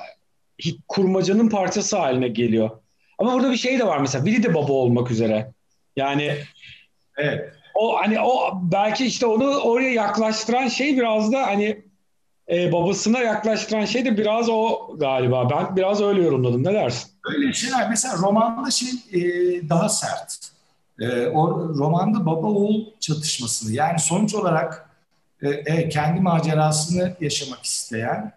kurmacanın 0.87 1.49
parçası 1.49 1.97
haline 1.97 2.27
geliyor. 2.27 2.69
Ama 3.17 3.33
burada 3.33 3.51
bir 3.51 3.57
şey 3.57 3.79
de 3.79 3.87
var 3.87 3.97
mesela 3.97 4.25
Willy 4.25 4.43
de 4.43 4.53
baba 4.53 4.73
olmak 4.73 5.11
üzere. 5.11 5.51
Yani 5.95 6.37
evet. 7.17 7.53
O 7.75 7.97
hani 7.97 8.19
o 8.19 8.59
belki 8.61 9.05
işte 9.05 9.25
onu 9.25 9.57
oraya 9.57 9.89
yaklaştıran 9.89 10.67
şey 10.67 10.97
biraz 10.97 11.31
da 11.31 11.47
hani 11.47 11.81
e, 12.51 12.71
babasına 12.71 13.19
yaklaştıran 13.19 13.85
şey 13.85 14.05
de 14.05 14.17
biraz 14.17 14.49
o 14.49 14.91
galiba. 14.97 15.49
Ben 15.49 15.75
biraz 15.75 16.01
öyle 16.01 16.23
yorumladım. 16.23 16.63
Ne 16.63 16.73
dersin? 16.73 17.11
Öyle 17.25 17.53
şeyler. 17.53 17.89
Mesela 17.89 18.17
romanda 18.17 18.71
şey 18.71 18.89
e, 19.13 19.19
daha 19.69 19.89
sert. 19.89 20.51
E, 21.01 21.27
o 21.27 21.69
romanda 21.77 22.25
baba 22.25 22.47
oğul 22.47 22.85
çatışmasını 22.99 23.71
yani 23.71 23.99
sonuç 23.99 24.35
olarak 24.35 24.89
e, 25.41 25.49
e, 25.49 25.89
kendi 25.89 26.21
macerasını 26.21 27.15
yaşamak 27.21 27.63
isteyen, 27.63 28.33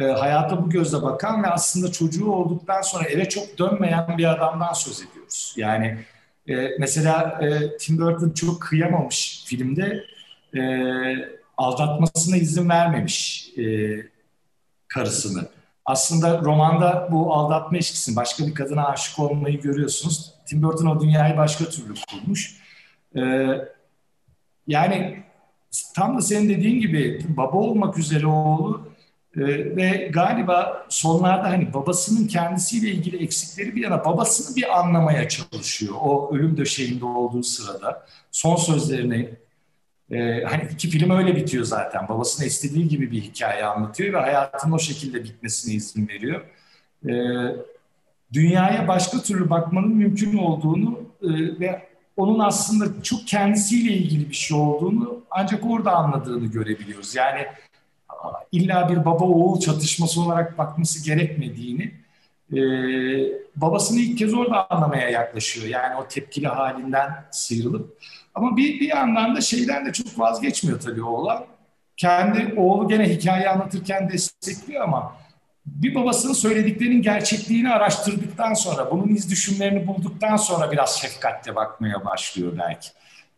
e, 0.00 0.04
hayata 0.04 0.64
bu 0.64 0.70
gözle 0.70 1.02
bakan 1.02 1.42
ve 1.42 1.46
aslında 1.46 1.92
çocuğu 1.92 2.30
olduktan 2.30 2.82
sonra 2.82 3.04
eve 3.04 3.28
çok 3.28 3.58
dönmeyen 3.58 4.18
bir 4.18 4.24
adamdan 4.24 4.72
söz 4.72 5.02
ediyoruz. 5.02 5.54
Yani 5.56 5.98
e, 6.48 6.68
mesela 6.78 7.40
e, 7.42 7.76
Tim 7.76 7.98
Burton 7.98 8.30
çok 8.30 8.62
kıyamamış 8.62 9.44
filmde. 9.46 10.04
E, 10.56 10.60
aldatmasına 11.56 12.36
izin 12.36 12.68
vermemiş 12.68 13.48
e, 13.58 13.62
karısını. 14.88 15.57
Aslında 15.88 16.40
romanda 16.40 17.08
bu 17.12 17.34
aldatma 17.34 17.78
ilişkisini, 17.78 18.16
başka 18.16 18.46
bir 18.46 18.54
kadına 18.54 18.88
aşık 18.88 19.18
olmayı 19.18 19.60
görüyorsunuz. 19.60 20.34
Tim 20.46 20.62
Burton 20.62 20.86
o 20.86 21.00
dünyayı 21.00 21.36
başka 21.36 21.64
türlü 21.64 21.94
kurmuş. 22.10 22.56
E, 23.16 23.48
yani 24.66 25.22
tam 25.94 26.16
da 26.16 26.20
senin 26.20 26.48
dediğin 26.48 26.80
gibi 26.80 27.24
baba 27.28 27.56
olmak 27.56 27.98
üzere 27.98 28.26
oğlu 28.26 28.88
e, 29.36 29.40
ve 29.76 30.10
galiba 30.12 30.86
sonlarda 30.88 31.44
hani 31.44 31.74
babasının 31.74 32.26
kendisiyle 32.26 32.90
ilgili 32.90 33.22
eksikleri 33.22 33.76
bir 33.76 33.82
yana 33.82 34.04
babasını 34.04 34.56
bir 34.56 34.78
anlamaya 34.78 35.28
çalışıyor. 35.28 35.94
O 36.00 36.30
ölüm 36.34 36.56
döşeğinde 36.56 37.04
olduğu 37.04 37.42
sırada 37.42 38.06
son 38.32 38.56
sözlerini 38.56 39.30
ee, 40.10 40.44
hani 40.44 40.68
iki 40.72 40.88
film 40.88 41.10
öyle 41.10 41.36
bitiyor 41.36 41.64
zaten. 41.64 42.08
Babasının 42.08 42.46
istediği 42.46 42.88
gibi 42.88 43.10
bir 43.10 43.20
hikaye 43.20 43.64
anlatıyor 43.64 44.12
ve 44.12 44.18
hayatın 44.18 44.72
o 44.72 44.78
şekilde 44.78 45.24
bitmesine 45.24 45.74
izin 45.74 46.08
veriyor. 46.08 46.44
Ee, 47.08 47.12
dünyaya 48.32 48.88
başka 48.88 49.18
türlü 49.18 49.50
bakmanın 49.50 49.94
mümkün 49.94 50.38
olduğunu 50.38 51.00
e, 51.22 51.28
ve 51.60 51.88
onun 52.16 52.38
aslında 52.38 53.02
çok 53.02 53.26
kendisiyle 53.26 53.92
ilgili 53.92 54.30
bir 54.30 54.34
şey 54.34 54.58
olduğunu 54.58 55.20
ancak 55.30 55.70
orada 55.70 55.92
anladığını 55.92 56.46
görebiliyoruz. 56.46 57.14
Yani 57.14 57.46
illa 58.52 58.88
bir 58.88 59.04
baba 59.04 59.24
oğul 59.24 59.60
çatışması 59.60 60.20
olarak 60.20 60.58
bakması 60.58 61.04
gerekmediğini 61.04 61.94
e, 62.52 62.58
babasını 63.56 64.00
ilk 64.00 64.18
kez 64.18 64.34
orada 64.34 64.70
anlamaya 64.70 65.10
yaklaşıyor. 65.10 65.66
Yani 65.66 65.96
o 65.96 66.08
tepkili 66.08 66.48
halinden 66.48 67.24
sıyrılıp 67.30 67.98
ama 68.34 68.56
bir, 68.56 68.80
bir 68.80 68.88
yandan 68.88 69.36
da 69.36 69.40
şeyden 69.40 69.86
de 69.86 69.92
çok 69.92 70.18
vazgeçmiyor 70.18 70.80
tabii 70.80 71.02
oğlan. 71.02 71.44
Kendi 71.96 72.54
oğlu 72.56 72.88
gene 72.88 73.08
hikaye 73.08 73.48
anlatırken 73.48 74.08
destekliyor 74.08 74.84
ama 74.84 75.16
bir 75.66 75.94
babasının 75.94 76.32
söylediklerinin 76.32 77.02
gerçekliğini 77.02 77.70
araştırdıktan 77.70 78.54
sonra, 78.54 78.90
bunun 78.90 79.08
iz 79.08 79.30
düşümlerini 79.30 79.86
bulduktan 79.86 80.36
sonra 80.36 80.72
biraz 80.72 81.00
şefkatle 81.00 81.56
bakmaya 81.56 82.04
başlıyor 82.04 82.52
belki. 82.58 82.88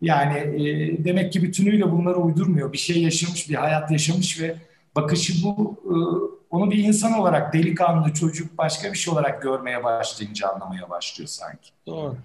Yani 0.01 0.39
e, 0.39 1.05
demek 1.05 1.33
ki 1.33 1.43
bütünüyle 1.43 1.93
bunları 1.93 2.17
uydurmuyor. 2.17 2.73
Bir 2.73 2.79
şey 2.79 3.03
yaşamış, 3.03 3.51
bir 3.51 3.55
hayat 3.55 3.91
yaşamış 3.91 4.41
ve 4.41 4.55
bakışı 4.97 5.33
bu. 5.45 5.77
E, 5.85 5.95
onu 6.51 6.71
bir 6.71 6.85
insan 6.85 7.13
olarak 7.13 7.53
delikanlı, 7.53 8.15
çocuk, 8.15 8.59
başka 8.59 8.93
bir 8.93 8.99
şey 8.99 9.13
olarak 9.13 9.43
görmeye 9.43 9.85
başlayınca 9.85 10.49
anlamaya 10.49 10.91
başlıyor 10.91 11.29
sanki. 11.29 11.71
Doğru. 11.87 12.17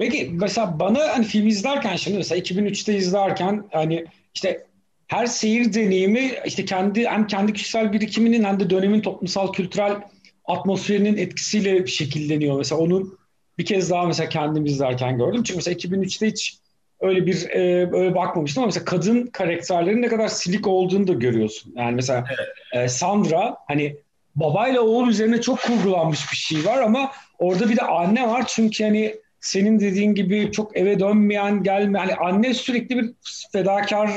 Peki 0.00 0.30
mesela 0.32 0.80
bana 0.80 1.08
hani 1.08 1.24
film 1.24 1.46
izlerken 1.46 1.96
şimdi 1.96 2.16
mesela 2.16 2.40
2003'te 2.40 2.96
izlerken 2.96 3.64
hani 3.72 4.04
işte 4.34 4.66
her 5.06 5.26
seyir 5.26 5.74
deneyimi 5.74 6.32
işte 6.44 6.64
kendi 6.64 7.08
hem 7.08 7.26
kendi 7.26 7.52
kişisel 7.52 7.92
birikiminin 7.92 8.44
hem 8.44 8.60
de 8.60 8.70
dönemin 8.70 9.00
toplumsal 9.00 9.52
kültürel 9.52 9.96
atmosferinin 10.44 11.16
etkisiyle 11.16 11.86
şekilleniyor. 11.86 12.58
Mesela 12.58 12.80
onun 12.80 13.18
bir 13.58 13.64
kez 13.64 13.90
daha 13.90 14.06
mesela 14.06 14.28
kendim 14.28 14.66
izlerken 14.66 15.18
gördüm. 15.18 15.42
Çünkü 15.42 15.56
mesela 15.56 15.74
2003'te 15.74 16.26
hiç 16.26 16.58
öyle 17.00 17.26
bir 17.26 17.48
e, 17.50 17.90
öyle 17.92 18.14
bakmamıştım 18.14 18.62
ama 18.62 18.66
mesela 18.66 18.84
kadın 18.84 19.26
karakterlerin 19.26 20.02
ne 20.02 20.08
kadar 20.08 20.28
silik 20.28 20.66
olduğunu 20.66 21.06
da 21.06 21.12
görüyorsun. 21.12 21.74
Yani 21.76 21.94
mesela 21.94 22.24
evet. 22.28 22.84
e, 22.84 22.88
Sandra 22.88 23.56
hani 23.68 23.96
babayla 24.36 24.80
oğul 24.80 25.08
üzerine 25.08 25.40
çok 25.40 25.62
kurgulanmış 25.62 26.32
bir 26.32 26.36
şey 26.36 26.64
var 26.64 26.78
ama 26.78 27.12
orada 27.38 27.68
bir 27.68 27.76
de 27.76 27.82
anne 27.82 28.28
var 28.28 28.44
çünkü 28.46 28.84
hani 28.84 29.14
senin 29.40 29.80
dediğin 29.80 30.14
gibi 30.14 30.52
çok 30.52 30.76
eve 30.76 31.00
dönmeyen, 31.00 31.62
gelme 31.62 31.98
hani 31.98 32.14
anne 32.14 32.54
sürekli 32.54 32.96
bir 32.96 33.10
fedakar 33.52 34.10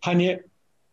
hani 0.00 0.40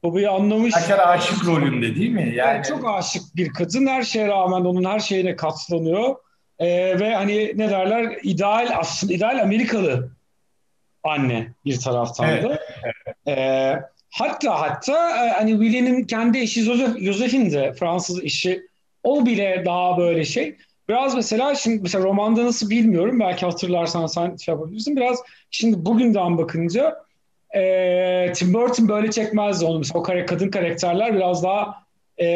babayı 0.03 0.31
anlamış. 0.31 0.75
Herkes 0.75 0.99
aşık 0.99 1.45
rolünde 1.45 1.95
değil 1.95 2.11
mi? 2.11 2.21
Yani... 2.21 2.37
yani 2.37 2.65
çok 2.65 2.87
aşık 2.87 3.23
bir 3.35 3.49
kadın. 3.49 3.87
Her 3.87 4.03
şeye 4.03 4.27
rağmen 4.27 4.61
onun 4.61 4.83
her 4.83 4.99
şeyine 4.99 5.35
katlanıyor. 5.35 6.15
Ee, 6.59 6.99
ve 6.99 7.15
hani 7.15 7.51
ne 7.55 7.69
derler 7.69 8.17
ideal 8.23 8.69
aslında 8.75 9.13
ideal 9.13 9.41
Amerikalı 9.41 10.09
anne 11.03 11.47
bir 11.65 11.79
taraftan 11.79 12.27
da. 12.27 12.31
Evet. 12.31 12.59
Ee, 13.27 13.75
hatta 14.11 14.61
hatta 14.61 15.25
e, 15.25 15.29
hani 15.29 15.51
Willie'nin 15.51 16.03
kendi 16.03 16.37
eşi 16.37 16.63
Josephine 16.99 17.51
de 17.51 17.73
Fransız 17.73 18.23
eşi 18.23 18.67
o 19.03 19.25
bile 19.25 19.63
daha 19.65 19.97
böyle 19.97 20.25
şey. 20.25 20.57
Biraz 20.93 21.15
mesela 21.15 21.55
şimdi 21.55 21.81
mesela 21.81 22.03
romanda 22.03 22.45
nasıl 22.45 22.69
bilmiyorum. 22.69 23.19
Belki 23.19 23.45
hatırlarsan 23.45 24.07
sen 24.07 24.35
şey 24.35 24.53
yapabilirsin. 24.53 24.95
Biraz 24.95 25.19
şimdi 25.51 25.85
bugünden 25.85 26.37
bakınca 26.37 27.03
e, 27.55 28.33
Tim 28.33 28.53
Burton 28.53 28.87
böyle 28.87 29.11
çekmezdi 29.11 29.65
onu. 29.65 29.77
Mesela 29.77 29.99
o 29.99 30.03
kare, 30.03 30.25
kadın 30.25 30.49
karakterler 30.49 31.15
biraz 31.15 31.43
daha 31.43 31.83
e, 32.21 32.27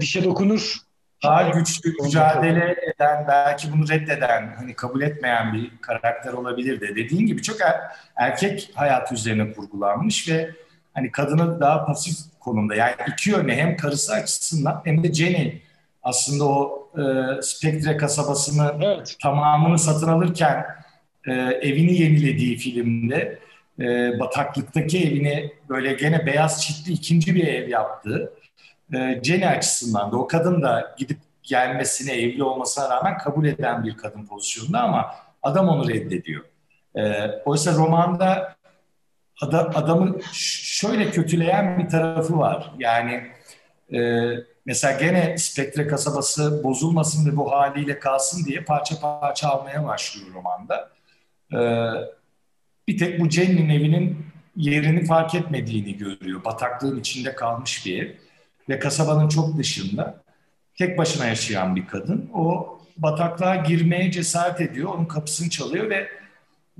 dişe 0.00 0.24
dokunur. 0.24 0.76
Daha 1.24 1.48
güçlü 1.48 1.92
mücadele 2.02 2.76
eden, 2.94 3.24
belki 3.28 3.72
bunu 3.72 3.88
reddeden, 3.88 4.54
hani 4.58 4.74
kabul 4.74 5.02
etmeyen 5.02 5.52
bir 5.52 5.70
karakter 5.80 6.32
olabilir 6.32 6.80
de. 6.80 6.96
Dediğin 6.96 7.26
gibi 7.26 7.42
çok 7.42 7.60
er, 7.60 7.76
erkek 8.16 8.70
hayatı 8.74 9.14
üzerine 9.14 9.52
kurgulanmış 9.52 10.28
ve 10.28 10.50
hani 10.94 11.10
kadını 11.12 11.60
daha 11.60 11.86
pasif 11.86 12.16
konumda. 12.40 12.74
Yani 12.74 12.94
iki 13.12 13.30
yönlü 13.30 13.52
hem 13.52 13.76
karısı 13.76 14.12
açısından 14.12 14.82
hem 14.84 15.02
de 15.02 15.12
Jenny 15.12 15.60
aslında 16.02 16.44
o 16.44 16.79
e, 16.98 17.02
Spektre 17.42 17.96
kasabasını 17.96 18.74
evet. 18.84 19.16
tamamını 19.22 19.78
satın 19.78 20.08
alırken 20.08 20.66
e, 21.26 21.32
evini 21.32 22.00
yenilediği 22.02 22.56
filmde 22.56 23.38
e, 23.80 24.18
bataklıktaki 24.20 25.08
evini 25.08 25.52
böyle 25.68 25.92
gene 25.92 26.26
beyaz 26.26 26.62
çitli 26.62 26.92
ikinci 26.92 27.34
bir 27.34 27.46
ev 27.46 27.68
yaptı. 27.68 28.32
E, 28.94 29.20
Jenny 29.22 29.46
açısından 29.46 30.12
da 30.12 30.16
o 30.16 30.26
kadın 30.26 30.62
da 30.62 30.94
gidip 30.98 31.18
gelmesine, 31.42 32.12
evli 32.12 32.42
olmasına 32.42 32.90
rağmen 32.90 33.18
kabul 33.18 33.46
eden 33.46 33.84
bir 33.84 33.96
kadın 33.96 34.26
pozisyonunda 34.26 34.80
ama 34.80 35.14
adam 35.42 35.68
onu 35.68 35.88
reddediyor. 35.88 36.44
E, 36.96 37.26
oysa 37.44 37.74
romanda 37.74 38.54
adam, 39.40 39.70
adamı 39.74 40.18
şöyle 40.32 41.10
kötüleyen 41.10 41.78
bir 41.78 41.88
tarafı 41.88 42.38
var. 42.38 42.72
Yani 42.78 43.22
e, 43.92 44.00
mesela 44.66 44.98
gene 44.98 45.38
Spektre 45.38 45.86
kasabası 45.86 46.64
bozulmasın 46.64 47.32
ve 47.32 47.36
bu 47.36 47.52
haliyle 47.52 47.98
kalsın 47.98 48.44
diye 48.44 48.60
parça 48.60 49.00
parça 49.00 49.48
almaya 49.48 49.86
başlıyor 49.86 50.26
romanda. 50.34 50.90
E, 51.52 51.58
bir 52.88 52.98
tek 52.98 53.20
bu 53.20 53.30
Jenny'nin 53.30 53.68
evinin 53.68 54.26
yerini 54.56 55.04
fark 55.04 55.34
etmediğini 55.34 55.96
görüyor. 55.96 56.44
Bataklığın 56.44 57.00
içinde 57.00 57.34
kalmış 57.34 57.86
bir 57.86 58.02
ev 58.02 58.12
ve 58.68 58.78
kasabanın 58.78 59.28
çok 59.28 59.58
dışında 59.58 60.22
tek 60.78 60.98
başına 60.98 61.26
yaşayan 61.26 61.76
bir 61.76 61.86
kadın. 61.86 62.30
O 62.34 62.78
bataklığa 62.96 63.56
girmeye 63.56 64.10
cesaret 64.10 64.60
ediyor, 64.60 64.94
onun 64.94 65.04
kapısını 65.04 65.50
çalıyor 65.50 65.90
ve 65.90 66.08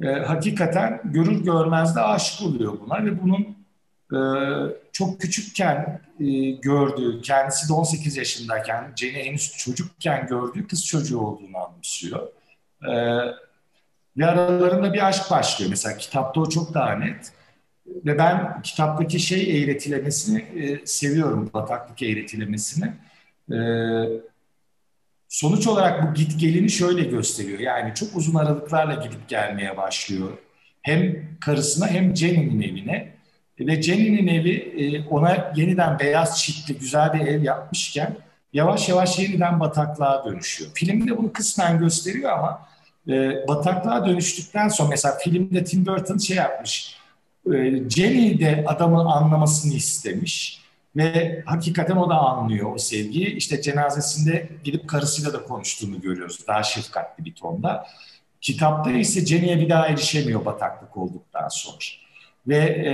e, 0.03 0.07
hakikaten 0.07 1.01
görür 1.05 1.45
görmez 1.45 1.97
de 1.97 2.01
aşık 2.01 2.47
oluyor 2.47 2.79
buna 2.81 3.05
ve 3.05 3.23
bunun 3.23 3.57
e, 4.13 4.19
çok 5.01 5.21
küçükken 5.21 6.01
e, 6.21 6.51
gördüğü, 6.51 7.23
kendisi 7.23 7.69
de 7.69 7.73
18 7.73 8.17
yaşındayken, 8.17 8.93
Jenny 8.97 9.25
henüz 9.25 9.57
çocukken 9.57 10.27
gördüğü 10.27 10.67
kız 10.67 10.87
çocuğu 10.87 11.21
olduğunu 11.21 11.59
anımsıyor. 11.59 12.29
E, 12.83 12.93
ve 14.17 14.27
aralarında 14.27 14.93
bir 14.93 15.09
aşk 15.09 15.31
başlıyor. 15.31 15.71
Mesela 15.71 15.97
kitapta 15.97 16.41
o 16.41 16.49
çok 16.49 16.75
daha 16.75 16.95
net. 16.95 17.33
Ve 17.87 18.19
ben 18.19 18.63
kitaptaki 18.63 19.21
şey 19.21 19.63
eğretilemesini 19.63 20.39
e, 20.41 20.87
seviyorum, 20.87 21.51
bataklık 21.55 22.03
eğretilemesini. 22.03 22.93
E, 23.53 23.59
sonuç 25.29 25.67
olarak 25.67 26.11
bu 26.11 26.15
git 26.15 26.41
gelini 26.41 26.71
şöyle 26.71 27.03
gösteriyor. 27.03 27.59
Yani 27.59 27.95
çok 27.95 28.17
uzun 28.17 28.35
aralıklarla 28.35 28.95
gidip 28.95 29.29
gelmeye 29.29 29.77
başlıyor. 29.77 30.31
Hem 30.83 31.17
karısına 31.41 31.87
hem 31.89 32.17
Jenny'nin 32.17 32.63
evine. 32.63 33.20
Ve 33.61 33.83
Jenny'nin 33.83 34.27
evi 34.27 34.53
e, 34.57 35.09
ona 35.09 35.53
yeniden 35.57 35.99
beyaz 35.99 36.43
çitli 36.43 36.79
güzel 36.79 37.15
bir 37.15 37.21
ev 37.21 37.43
yapmışken 37.43 38.17
yavaş 38.53 38.89
yavaş 38.89 39.19
yeniden 39.19 39.61
bataklığa 39.61 40.25
dönüşüyor. 40.25 40.71
Filmde 40.75 41.17
bunu 41.17 41.33
kısmen 41.33 41.79
gösteriyor 41.79 42.31
ama 42.31 42.67
e, 43.09 43.49
bataklığa 43.49 44.07
dönüştükten 44.07 44.69
sonra 44.69 44.89
mesela 44.89 45.19
filmde 45.19 45.65
Tim 45.65 45.87
Burton 45.87 46.19
şey 46.19 46.37
yapmış. 46.37 46.97
E, 47.47 47.51
Jenny 47.91 48.41
de 48.41 48.65
adamın 48.67 49.05
anlamasını 49.05 49.73
istemiş 49.73 50.61
ve 50.97 51.43
hakikaten 51.47 51.97
o 51.97 52.11
da 52.11 52.15
anlıyor 52.15 52.75
o 52.75 52.79
sevgiyi. 52.79 53.35
İşte 53.37 53.63
cenazesinde 53.63 54.49
gidip 54.65 54.89
karısıyla 54.89 55.33
da 55.33 55.43
konuştuğunu 55.43 56.01
görüyoruz 56.01 56.47
daha 56.47 56.63
şefkatli 56.63 57.25
bir 57.25 57.35
tonda. 57.35 57.87
Kitapta 58.41 58.91
ise 58.91 59.27
Jenny'e 59.27 59.61
bir 59.61 59.69
daha 59.69 59.87
erişemiyor 59.87 60.45
bataklık 60.45 60.97
olduktan 60.97 61.49
sonra. 61.49 61.77
Ve 62.49 62.57
e, 62.57 62.93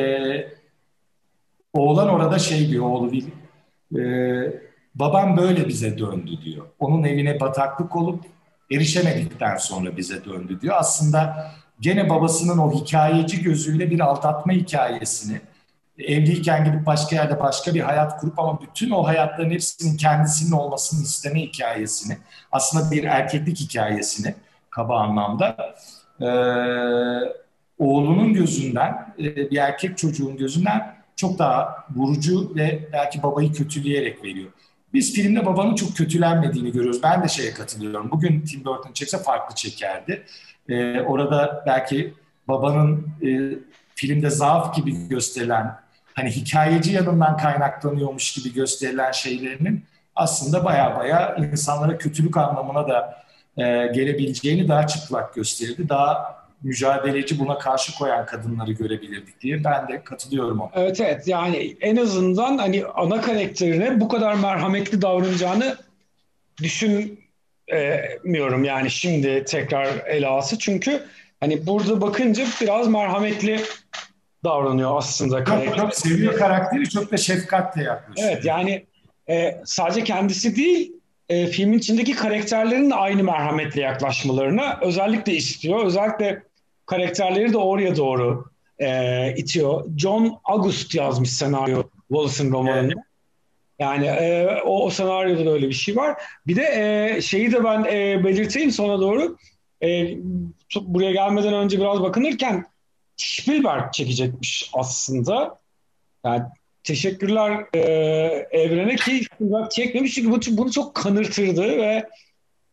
oğlan 1.72 2.08
orada 2.08 2.38
şey 2.38 2.68
diyor 2.68 2.84
oğlu 2.84 3.10
Will, 3.10 3.30
e, 4.00 4.60
babam 4.94 5.36
böyle 5.36 5.68
bize 5.68 5.98
döndü 5.98 6.30
diyor. 6.44 6.66
Onun 6.78 7.04
evine 7.04 7.40
bataklık 7.40 7.96
olup 7.96 8.24
erişemedikten 8.72 9.56
sonra 9.56 9.96
bize 9.96 10.24
döndü 10.24 10.60
diyor. 10.60 10.74
Aslında 10.78 11.50
gene 11.80 12.10
babasının 12.10 12.58
o 12.58 12.72
hikayeci 12.72 13.42
gözüyle 13.42 13.90
bir 13.90 14.00
aldatma 14.00 14.52
hikayesini 14.52 15.40
evliyken 15.98 16.64
gidip 16.64 16.86
başka 16.86 17.16
yerde 17.16 17.40
başka 17.40 17.74
bir 17.74 17.80
hayat 17.80 18.20
kurup 18.20 18.38
ama 18.38 18.60
bütün 18.62 18.90
o 18.90 19.06
hayatların 19.06 19.50
hepsinin 19.50 19.96
kendisinin 19.96 20.52
olmasını 20.52 21.02
isteme 21.02 21.40
hikayesini 21.40 22.18
aslında 22.52 22.90
bir 22.90 23.04
erkeklik 23.04 23.60
hikayesini 23.60 24.34
kaba 24.70 25.00
anlamda 25.00 25.74
e, 26.20 26.26
oğlunun 27.78 28.34
gözünden 28.34 29.14
e, 29.18 29.50
bir 29.50 29.56
erkek 29.56 29.98
çocuğun 29.98 30.36
gözünden 30.36 30.96
çok 31.16 31.38
daha 31.38 31.84
vurucu 31.96 32.56
ve 32.56 32.88
belki 32.92 33.22
babayı 33.22 33.52
kötüleyerek 33.52 34.24
veriyor. 34.24 34.50
Biz 34.92 35.14
filmde 35.14 35.46
babanın 35.46 35.74
çok 35.74 35.96
kötülenmediğini 35.96 36.72
görüyoruz. 36.72 37.02
Ben 37.02 37.24
de 37.24 37.28
şeye 37.28 37.54
katılıyorum. 37.54 38.10
Bugün 38.10 38.40
Tim 38.40 38.64
Burton 38.64 38.92
çekse 38.92 39.18
farklı 39.18 39.54
çekerdi. 39.54 40.24
Ee, 40.68 41.00
orada 41.00 41.64
belki 41.66 42.14
babanın 42.48 43.08
e, 43.22 43.58
filmde 43.94 44.30
zaaf 44.30 44.76
gibi 44.76 45.08
gösterilen, 45.08 45.76
hani 46.14 46.30
hikayeci 46.30 46.92
yanından 46.92 47.36
kaynaklanıyormuş 47.36 48.32
gibi 48.32 48.54
gösterilen 48.54 49.12
şeylerinin 49.12 49.84
aslında 50.14 50.64
baya 50.64 50.96
baya 50.96 51.36
insanlara 51.36 51.98
kötülük 51.98 52.36
anlamına 52.36 52.88
da 52.88 53.24
e, 53.56 53.62
gelebileceğini 53.86 54.68
daha 54.68 54.86
çıplak 54.86 55.34
gösterirdi. 55.34 55.88
Daha 55.88 56.45
mücadeleci 56.62 57.38
buna 57.38 57.58
karşı 57.58 57.98
koyan 57.98 58.26
kadınları 58.26 58.72
görebilirdik 58.72 59.40
diye 59.40 59.64
ben 59.64 59.88
de 59.88 60.04
katılıyorum 60.04 60.60
ona. 60.60 60.70
Evet 60.74 61.00
evet 61.00 61.28
yani 61.28 61.76
en 61.80 61.96
azından 61.96 62.58
hani 62.58 62.84
ana 62.94 63.20
karakterine 63.20 64.00
bu 64.00 64.08
kadar 64.08 64.34
merhametli 64.34 65.02
davranacağını 65.02 65.76
düşünmüyorum 66.62 68.64
yani 68.64 68.90
şimdi 68.90 69.44
tekrar 69.44 69.86
ele 70.06 70.26
alsa 70.26 70.58
çünkü 70.58 71.02
hani 71.40 71.66
burada 71.66 72.00
bakınca 72.00 72.44
biraz 72.60 72.88
merhametli 72.88 73.60
davranıyor 74.44 74.98
aslında 74.98 75.44
karakter. 75.44 75.68
Çok, 75.68 75.76
çok 75.76 75.94
seviyor 75.94 76.38
karakteri 76.38 76.88
çok 76.88 77.12
da 77.12 77.16
şefkatle 77.16 77.82
yaklaşıyor. 77.82 78.28
Evet 78.32 78.44
yani 78.44 78.86
e, 79.28 79.60
sadece 79.64 80.04
kendisi 80.04 80.56
değil 80.56 80.92
e, 81.28 81.46
filmin 81.46 81.78
içindeki 81.78 82.12
karakterlerin 82.12 82.90
de 82.90 82.94
aynı 82.94 83.24
merhametle 83.24 83.80
yaklaşmalarını 83.80 84.76
özellikle 84.82 85.34
istiyor. 85.34 85.84
Özellikle 85.84 86.42
karakterleri 86.86 87.52
de 87.52 87.58
oraya 87.58 87.96
doğru 87.96 88.44
e, 88.78 89.34
itiyor. 89.36 89.84
John 89.96 90.40
August 90.44 90.94
yazmış 90.94 91.32
senaryo 91.32 91.82
Wallace'ın 92.08 92.52
romanını. 92.52 92.92
Evet. 92.92 93.04
Yani 93.78 94.06
e, 94.06 94.46
o, 94.64 94.84
o 94.84 94.90
senaryoda 94.90 95.46
da 95.46 95.50
öyle 95.50 95.68
bir 95.68 95.74
şey 95.74 95.96
var. 95.96 96.22
Bir 96.46 96.56
de 96.56 96.62
e, 97.16 97.20
şeyi 97.22 97.52
de 97.52 97.64
ben 97.64 97.84
e, 97.84 98.24
belirteyim 98.24 98.70
sonra 98.70 99.00
doğru. 99.00 99.36
E, 99.82 100.16
buraya 100.80 101.12
gelmeden 101.12 101.54
önce 101.54 101.80
biraz 101.80 102.02
bakınırken 102.02 102.66
Spielberg 103.16 103.92
çekecekmiş 103.92 104.70
aslında. 104.72 105.58
Yani 106.24 106.42
teşekkürler 106.86 107.66
e, 107.74 107.80
evrene 108.50 108.96
ki 108.96 109.24
Spielberg 109.24 109.70
çekmemiş 109.70 110.14
çünkü 110.14 110.30
bu, 110.30 110.56
bunu 110.58 110.72
çok 110.72 110.94
kanırtırdı 110.94 111.62
ve 111.62 112.08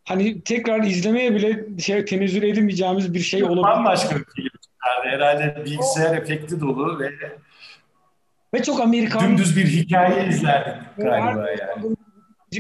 hani 0.03 0.41
tekrar 0.41 0.83
izlemeye 0.83 1.35
bile 1.35 1.79
şey 1.79 2.05
tenezzül 2.05 2.43
edemeyeceğimiz 2.43 3.13
bir 3.13 3.19
şey 3.19 3.43
olabilir. 3.43 3.63
Bambaşka 3.63 4.15
bir 4.15 4.25
film 4.35 4.49
çıkardı. 4.61 5.07
Herhalde 5.07 5.65
bilgisayar 5.65 6.11
o... 6.11 6.15
efekti 6.15 6.61
dolu 6.61 6.99
ve 6.99 7.11
ve 8.53 8.63
çok 8.63 8.81
Amerikan. 8.81 9.29
Dümdüz 9.29 9.57
bir 9.57 9.65
hikaye 9.65 10.27
izlerdik 10.27 10.73
galiba 10.97 11.49
yani. 11.49 11.93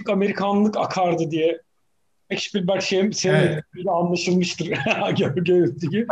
Amerikanlık 0.09 0.77
akardı 0.77 1.31
diye. 1.31 1.61
Spielberg 2.37 2.81
şey, 2.81 3.09
evet. 3.25 3.63
anlaşılmıştır 3.87 4.67
görüntü 5.35 5.89
gibi. 5.89 6.05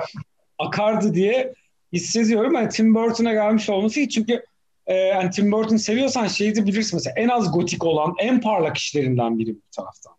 akardı 0.60 1.14
diye 1.14 1.54
hissediyorum. 1.94 2.54
Yani 2.54 2.70
Tim 2.70 2.96
Burton'a 2.96 3.34
gelmiş 3.34 3.70
olması 3.70 4.00
için 4.00 4.10
çünkü 4.10 4.44
e, 4.92 4.96
yani 4.96 5.30
Tim 5.30 5.52
Burton 5.52 5.78
seviyorsan 5.78 6.28
şeyi 6.28 6.56
de 6.56 6.66
bilirsin 6.66 6.96
mesela 6.98 7.14
en 7.18 7.30
az 7.30 7.52
gotik 7.52 7.86
olan 7.86 8.14
en 8.20 8.42
parlak 8.42 8.78
işlerinden 8.78 9.40
biri 9.40 9.48
bir 9.48 9.62
taraftan. 9.76 10.14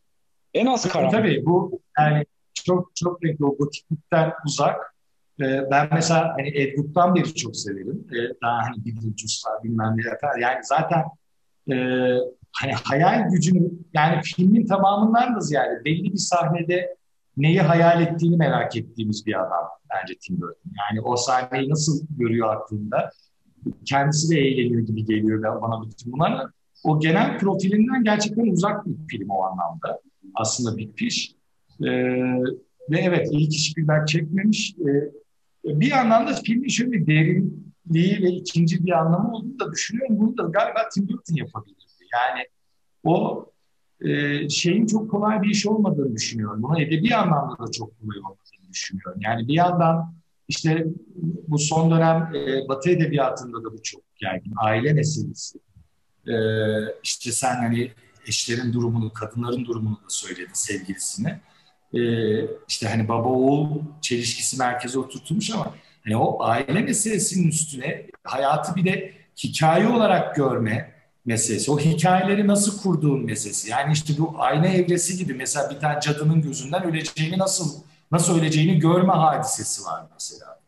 En 0.54 0.66
az 0.66 0.88
karanlık. 0.88 1.12
Tabii 1.12 1.42
bu 1.46 1.80
yani 1.98 2.24
çok 2.54 2.96
çok 2.96 3.24
renkli 3.24 3.44
o 3.44 3.56
gotiklikten 3.56 4.32
uzak. 4.46 4.94
Ee, 5.40 5.70
ben 5.70 5.88
mesela 5.92 6.34
hani 6.36 6.48
Ed 6.48 6.74
Wood'dan 6.74 7.14
beri 7.14 7.34
çok 7.34 7.56
severim. 7.56 8.06
Ee, 8.12 8.40
daha 8.42 8.58
hani 8.62 8.84
Beetlejuice'lar 8.84 9.62
bilmem 9.64 9.96
ne 9.96 10.08
yapar. 10.08 10.38
Yani 10.38 10.58
zaten 10.62 11.04
e, 11.70 11.74
hani 12.52 12.72
hayal 12.72 13.28
gücünü 13.30 13.70
yani 13.94 14.20
filmin 14.22 14.66
tamamından 14.66 15.36
da 15.36 15.40
ziyade 15.40 15.84
belli 15.84 16.12
bir 16.12 16.18
sahnede 16.18 16.96
neyi 17.36 17.60
hayal 17.60 18.02
ettiğini 18.02 18.36
merak 18.36 18.76
ettiğimiz 18.76 19.26
bir 19.26 19.40
adam 19.40 19.68
bence 19.90 20.14
Tim 20.18 20.40
Burton. 20.40 20.72
Yani 20.90 21.00
o 21.00 21.16
sahneyi 21.16 21.70
nasıl 21.70 22.06
görüyor 22.18 22.56
aklında. 22.56 23.10
Kendisi 23.84 24.30
de 24.30 24.40
eğleniyor 24.40 24.82
gibi 24.82 25.04
geliyor 25.04 25.62
bana 25.62 25.90
bütün 25.90 26.12
bunlar. 26.12 26.46
O 26.84 27.00
genel 27.00 27.38
profilinden 27.38 28.04
gerçekten 28.04 28.46
uzak 28.46 28.86
bir 28.86 29.08
film 29.08 29.28
o 29.30 29.42
anlamda. 29.42 30.00
Aslında 30.34 30.76
Big 30.76 30.96
Fish. 30.96 31.34
Ee, 31.80 31.86
ve 32.90 32.98
evet 33.00 33.28
ilk 33.32 33.52
hiçbir 33.52 34.06
çekmemiş. 34.06 34.74
Ee, 34.80 35.10
bir 35.64 35.90
yandan 35.90 36.26
da 36.26 36.34
filmin 36.44 36.68
şöyle 36.68 36.92
bir 36.92 37.06
derinliği 37.06 38.22
ve 38.22 38.28
ikinci 38.28 38.84
bir 38.84 38.92
anlamı 38.92 39.32
olduğunu 39.32 39.58
da 39.58 39.72
düşünüyorum. 39.72 40.18
Bunu 40.18 40.38
da 40.38 40.42
galiba 40.42 40.80
Tim 40.94 41.08
Burton 41.08 41.34
yapabilirdi. 41.34 42.04
Yani 42.12 42.46
o 43.04 43.46
e, 44.00 44.48
şeyin 44.48 44.86
çok 44.86 45.10
kolay 45.10 45.42
bir 45.42 45.50
iş 45.50 45.66
olmadığını 45.66 46.16
düşünüyorum. 46.16 46.62
Bunu 46.62 46.80
edebi 46.80 47.14
anlamda 47.14 47.66
da 47.66 47.70
çok 47.70 48.00
kolay 48.00 48.18
olmadığını 48.18 48.72
düşünüyorum. 48.72 49.20
Yani 49.20 49.48
bir 49.48 49.54
yandan 49.54 50.14
işte 50.52 50.86
bu 51.48 51.58
son 51.58 51.90
dönem 51.90 52.32
e, 52.34 52.68
Batı 52.68 52.90
edebiyatında 52.90 53.64
da 53.64 53.72
bu 53.72 53.82
çok 53.82 54.02
yaygın. 54.20 54.52
Aile 54.56 54.92
meselesi. 54.92 55.58
E, 56.26 56.34
işte 57.02 57.32
sen 57.32 57.54
hani 57.54 57.92
eşlerin 58.26 58.72
durumunu, 58.72 59.12
kadınların 59.12 59.64
durumunu 59.64 59.94
da 59.94 60.08
söyledin 60.08 60.54
sevgilisine. 60.54 61.40
E, 61.94 62.00
işte 62.68 62.88
hani 62.88 63.08
baba 63.08 63.28
oğul 63.28 63.80
çelişkisi 64.00 64.58
merkeze 64.58 64.98
oturtulmuş 64.98 65.50
ama 65.50 65.74
hani 66.04 66.16
o 66.16 66.42
aile 66.42 66.82
meselesinin 66.82 67.48
üstüne 67.48 68.06
hayatı 68.24 68.76
bir 68.76 68.84
de 68.84 69.12
hikaye 69.44 69.88
olarak 69.88 70.36
görme, 70.36 70.92
meselesi. 71.24 71.70
O 71.70 71.78
hikayeleri 71.78 72.46
nasıl 72.46 72.82
kurduğun 72.82 73.24
meselesi. 73.24 73.70
Yani 73.70 73.92
işte 73.92 74.12
bu 74.18 74.34
ayna 74.38 74.66
evresi 74.66 75.16
gibi 75.16 75.34
mesela 75.34 75.70
bir 75.70 75.80
tane 75.80 76.00
cadının 76.00 76.42
gözünden 76.42 76.84
öleceğini 76.84 77.38
nasıl 77.38 77.82
nasıl 78.12 78.38
öleceğini 78.38 78.78
görme 78.78 79.12
hadisesi 79.12 79.84
var 79.84 80.02
mesela. 80.14 80.58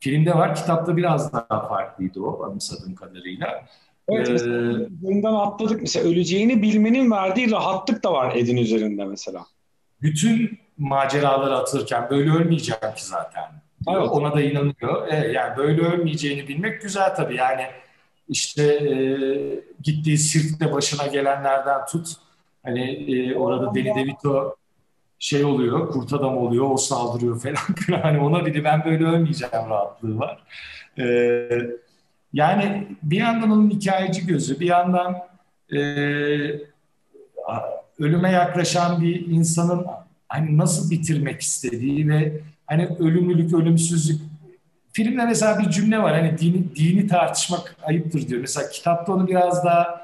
Filmde 0.00 0.34
var, 0.34 0.54
kitapta 0.54 0.96
biraz 0.96 1.32
daha 1.32 1.68
farklıydı 1.68 2.20
o 2.20 2.44
anımsadığım 2.44 2.94
kadarıyla. 2.94 3.64
Evet, 4.08 4.28
ee, 4.28 4.32
mesela 5.02 5.42
atladık. 5.42 5.80
Mesela 5.80 6.08
öleceğini 6.08 6.62
bilmenin 6.62 7.10
verdiği 7.10 7.50
rahatlık 7.50 8.04
da 8.04 8.12
var 8.12 8.36
Ed'in 8.36 8.56
üzerinde 8.56 9.04
mesela. 9.04 9.46
Bütün 10.02 10.58
maceraları 10.78 11.56
atırken 11.56 12.06
böyle 12.10 12.30
ölmeyeceğim 12.30 12.94
ki 12.96 13.04
zaten. 13.04 13.44
Evet. 13.88 14.08
Ona 14.10 14.34
da 14.34 14.40
inanıyor. 14.40 15.08
Evet, 15.10 15.34
yani 15.34 15.56
böyle 15.56 15.82
ölmeyeceğini 15.82 16.48
bilmek 16.48 16.82
güzel 16.82 17.14
tabii. 17.14 17.36
Yani 17.36 17.62
işte 18.28 18.62
e, 18.64 18.94
gittiği 19.82 20.18
sirkte 20.18 20.72
başına 20.72 21.06
gelenlerden 21.06 21.86
tut. 21.86 22.08
Hani 22.62 22.90
e, 22.92 23.34
orada 23.34 23.74
Deli 23.74 23.94
DeVito 23.94 24.56
şey 25.20 25.44
oluyor, 25.44 25.90
kurt 25.90 26.12
adam 26.12 26.36
oluyor, 26.36 26.70
o 26.70 26.76
saldırıyor 26.76 27.40
falan. 27.40 28.00
hani 28.02 28.18
ona 28.20 28.46
bile 28.46 28.64
ben 28.64 28.84
böyle 28.84 29.04
ölmeyeceğim 29.04 29.70
rahatlığı 29.70 30.18
var. 30.18 30.42
Ee, 30.98 31.48
yani 32.32 32.88
bir 33.02 33.16
yandan 33.16 33.50
onun 33.50 33.70
hikayeci 33.70 34.26
gözü, 34.26 34.60
bir 34.60 34.66
yandan 34.66 35.18
e, 35.72 35.78
ölüme 37.98 38.30
yaklaşan 38.30 39.02
bir 39.02 39.26
insanın 39.26 39.86
hani 40.28 40.58
nasıl 40.58 40.90
bitirmek 40.90 41.40
istediği 41.40 42.08
ve 42.08 42.40
hani 42.66 42.88
ölümlülük, 42.98 43.54
ölümsüzlük 43.54 44.20
filmde 44.92 45.24
mesela 45.24 45.58
bir 45.58 45.70
cümle 45.70 46.02
var 46.02 46.14
hani 46.14 46.38
dini, 46.38 46.76
dini 46.76 47.06
tartışmak 47.06 47.76
ayıptır 47.82 48.28
diyor. 48.28 48.40
Mesela 48.40 48.68
kitapta 48.68 49.12
onu 49.12 49.28
biraz 49.28 49.64
daha 49.64 49.99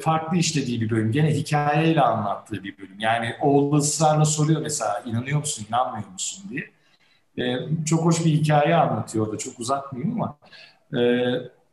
farklı 0.00 0.36
işlediği 0.36 0.80
bir 0.80 0.90
bölüm. 0.90 1.12
Gene 1.12 1.34
hikayeyle 1.34 2.00
anlattığı 2.00 2.64
bir 2.64 2.78
bölüm. 2.78 3.00
Yani 3.00 3.34
oğlu 3.40 3.76
ısrarla 3.76 4.24
soruyor 4.24 4.60
mesela 4.62 5.02
inanıyor 5.06 5.38
musun, 5.38 5.66
inanmıyor 5.68 6.08
musun 6.12 6.44
diye. 6.50 6.70
E, 7.38 7.56
çok 7.84 8.04
hoş 8.04 8.24
bir 8.24 8.30
hikaye 8.30 8.74
anlatıyor 8.74 9.26
orada. 9.26 9.38
Çok 9.38 9.60
uzatmayayım 9.60 10.22
ama. 10.22 10.38
E, 11.00 11.00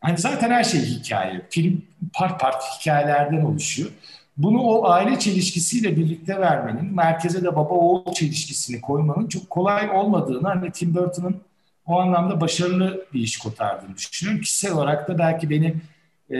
hani 0.01 0.17
zaten 0.17 0.51
her 0.51 0.63
şey 0.63 0.81
hikaye. 0.81 1.41
Film 1.49 1.81
part 2.13 2.39
part 2.41 2.63
hikayelerden 2.79 3.45
oluşuyor. 3.45 3.89
Bunu 4.37 4.59
o 4.61 4.89
aile 4.89 5.19
çelişkisiyle 5.19 5.95
birlikte 5.97 6.39
vermenin, 6.39 6.95
merkeze 6.95 7.43
de 7.43 7.55
baba 7.55 7.73
oğul 7.73 8.13
çelişkisini 8.13 8.81
koymanın 8.81 9.27
çok 9.27 9.49
kolay 9.49 9.89
olmadığını 9.89 10.47
hani 10.47 10.71
Tim 10.71 10.95
Burton'ın 10.95 11.41
o 11.85 11.99
anlamda 11.99 12.41
başarılı 12.41 13.05
bir 13.13 13.19
iş 13.19 13.37
kotardığını 13.37 13.95
düşünüyorum. 13.95 14.41
Kişisel 14.41 14.71
olarak 14.73 15.07
da 15.07 15.19
belki 15.19 15.49
beni 15.49 15.75
e, 16.31 16.37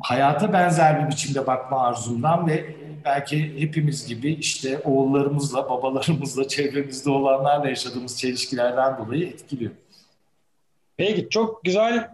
hayata 0.00 0.52
benzer 0.52 1.04
bir 1.04 1.10
biçimde 1.10 1.46
bakma 1.46 1.80
arzumdan 1.80 2.46
ve 2.46 2.76
belki 3.04 3.60
hepimiz 3.60 4.06
gibi 4.06 4.32
işte 4.32 4.78
oğullarımızla, 4.78 5.70
babalarımızla, 5.70 6.48
çevremizde 6.48 7.10
olanlarla 7.10 7.68
yaşadığımız 7.68 8.18
çelişkilerden 8.18 8.98
dolayı 8.98 9.26
etkiliyor. 9.26 9.70
Peki 10.96 11.28
çok 11.30 11.64
güzel 11.64 12.10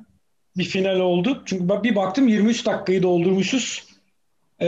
bir 0.56 0.64
final 0.64 1.00
oldu. 1.00 1.42
Çünkü 1.46 1.82
bir 1.82 1.96
baktım 1.96 2.28
23 2.28 2.66
dakikayı 2.66 3.02
doldurmuşuz. 3.02 3.90
Ee, 4.60 4.66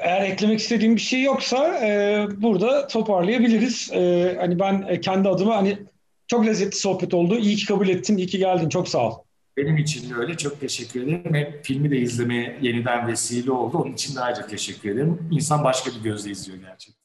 eğer 0.00 0.30
eklemek 0.30 0.60
istediğim 0.60 0.96
bir 0.96 1.00
şey 1.00 1.22
yoksa 1.22 1.78
e, 1.86 2.26
burada 2.36 2.86
toparlayabiliriz. 2.86 3.90
Ee, 3.92 4.36
hani 4.40 4.58
ben 4.58 4.84
e, 4.88 5.00
kendi 5.00 5.28
adıma 5.28 5.56
hani 5.56 5.78
çok 6.26 6.46
lezzetli 6.46 6.76
sohbet 6.76 7.14
oldu. 7.14 7.38
İyi 7.38 7.56
ki 7.56 7.66
kabul 7.66 7.88
ettin, 7.88 8.16
iyi 8.16 8.26
ki 8.26 8.38
geldin. 8.38 8.68
Çok 8.68 8.88
sağ 8.88 9.08
ol. 9.08 9.23
Benim 9.56 9.76
için 9.76 10.10
de 10.10 10.14
öyle. 10.14 10.36
Çok 10.36 10.60
teşekkür 10.60 11.02
ederim. 11.02 11.34
Hep 11.34 11.64
filmi 11.64 11.90
de 11.90 11.98
izlemeye 11.98 12.58
yeniden 12.62 13.08
vesile 13.08 13.50
oldu. 13.50 13.78
Onun 13.78 13.92
için 13.92 14.16
de 14.16 14.20
ayrıca 14.20 14.46
teşekkür 14.46 14.90
ederim. 14.90 15.28
İnsan 15.30 15.64
başka 15.64 15.90
bir 15.90 16.02
gözle 16.02 16.30
izliyor 16.30 16.58
gerçekten. 16.58 17.03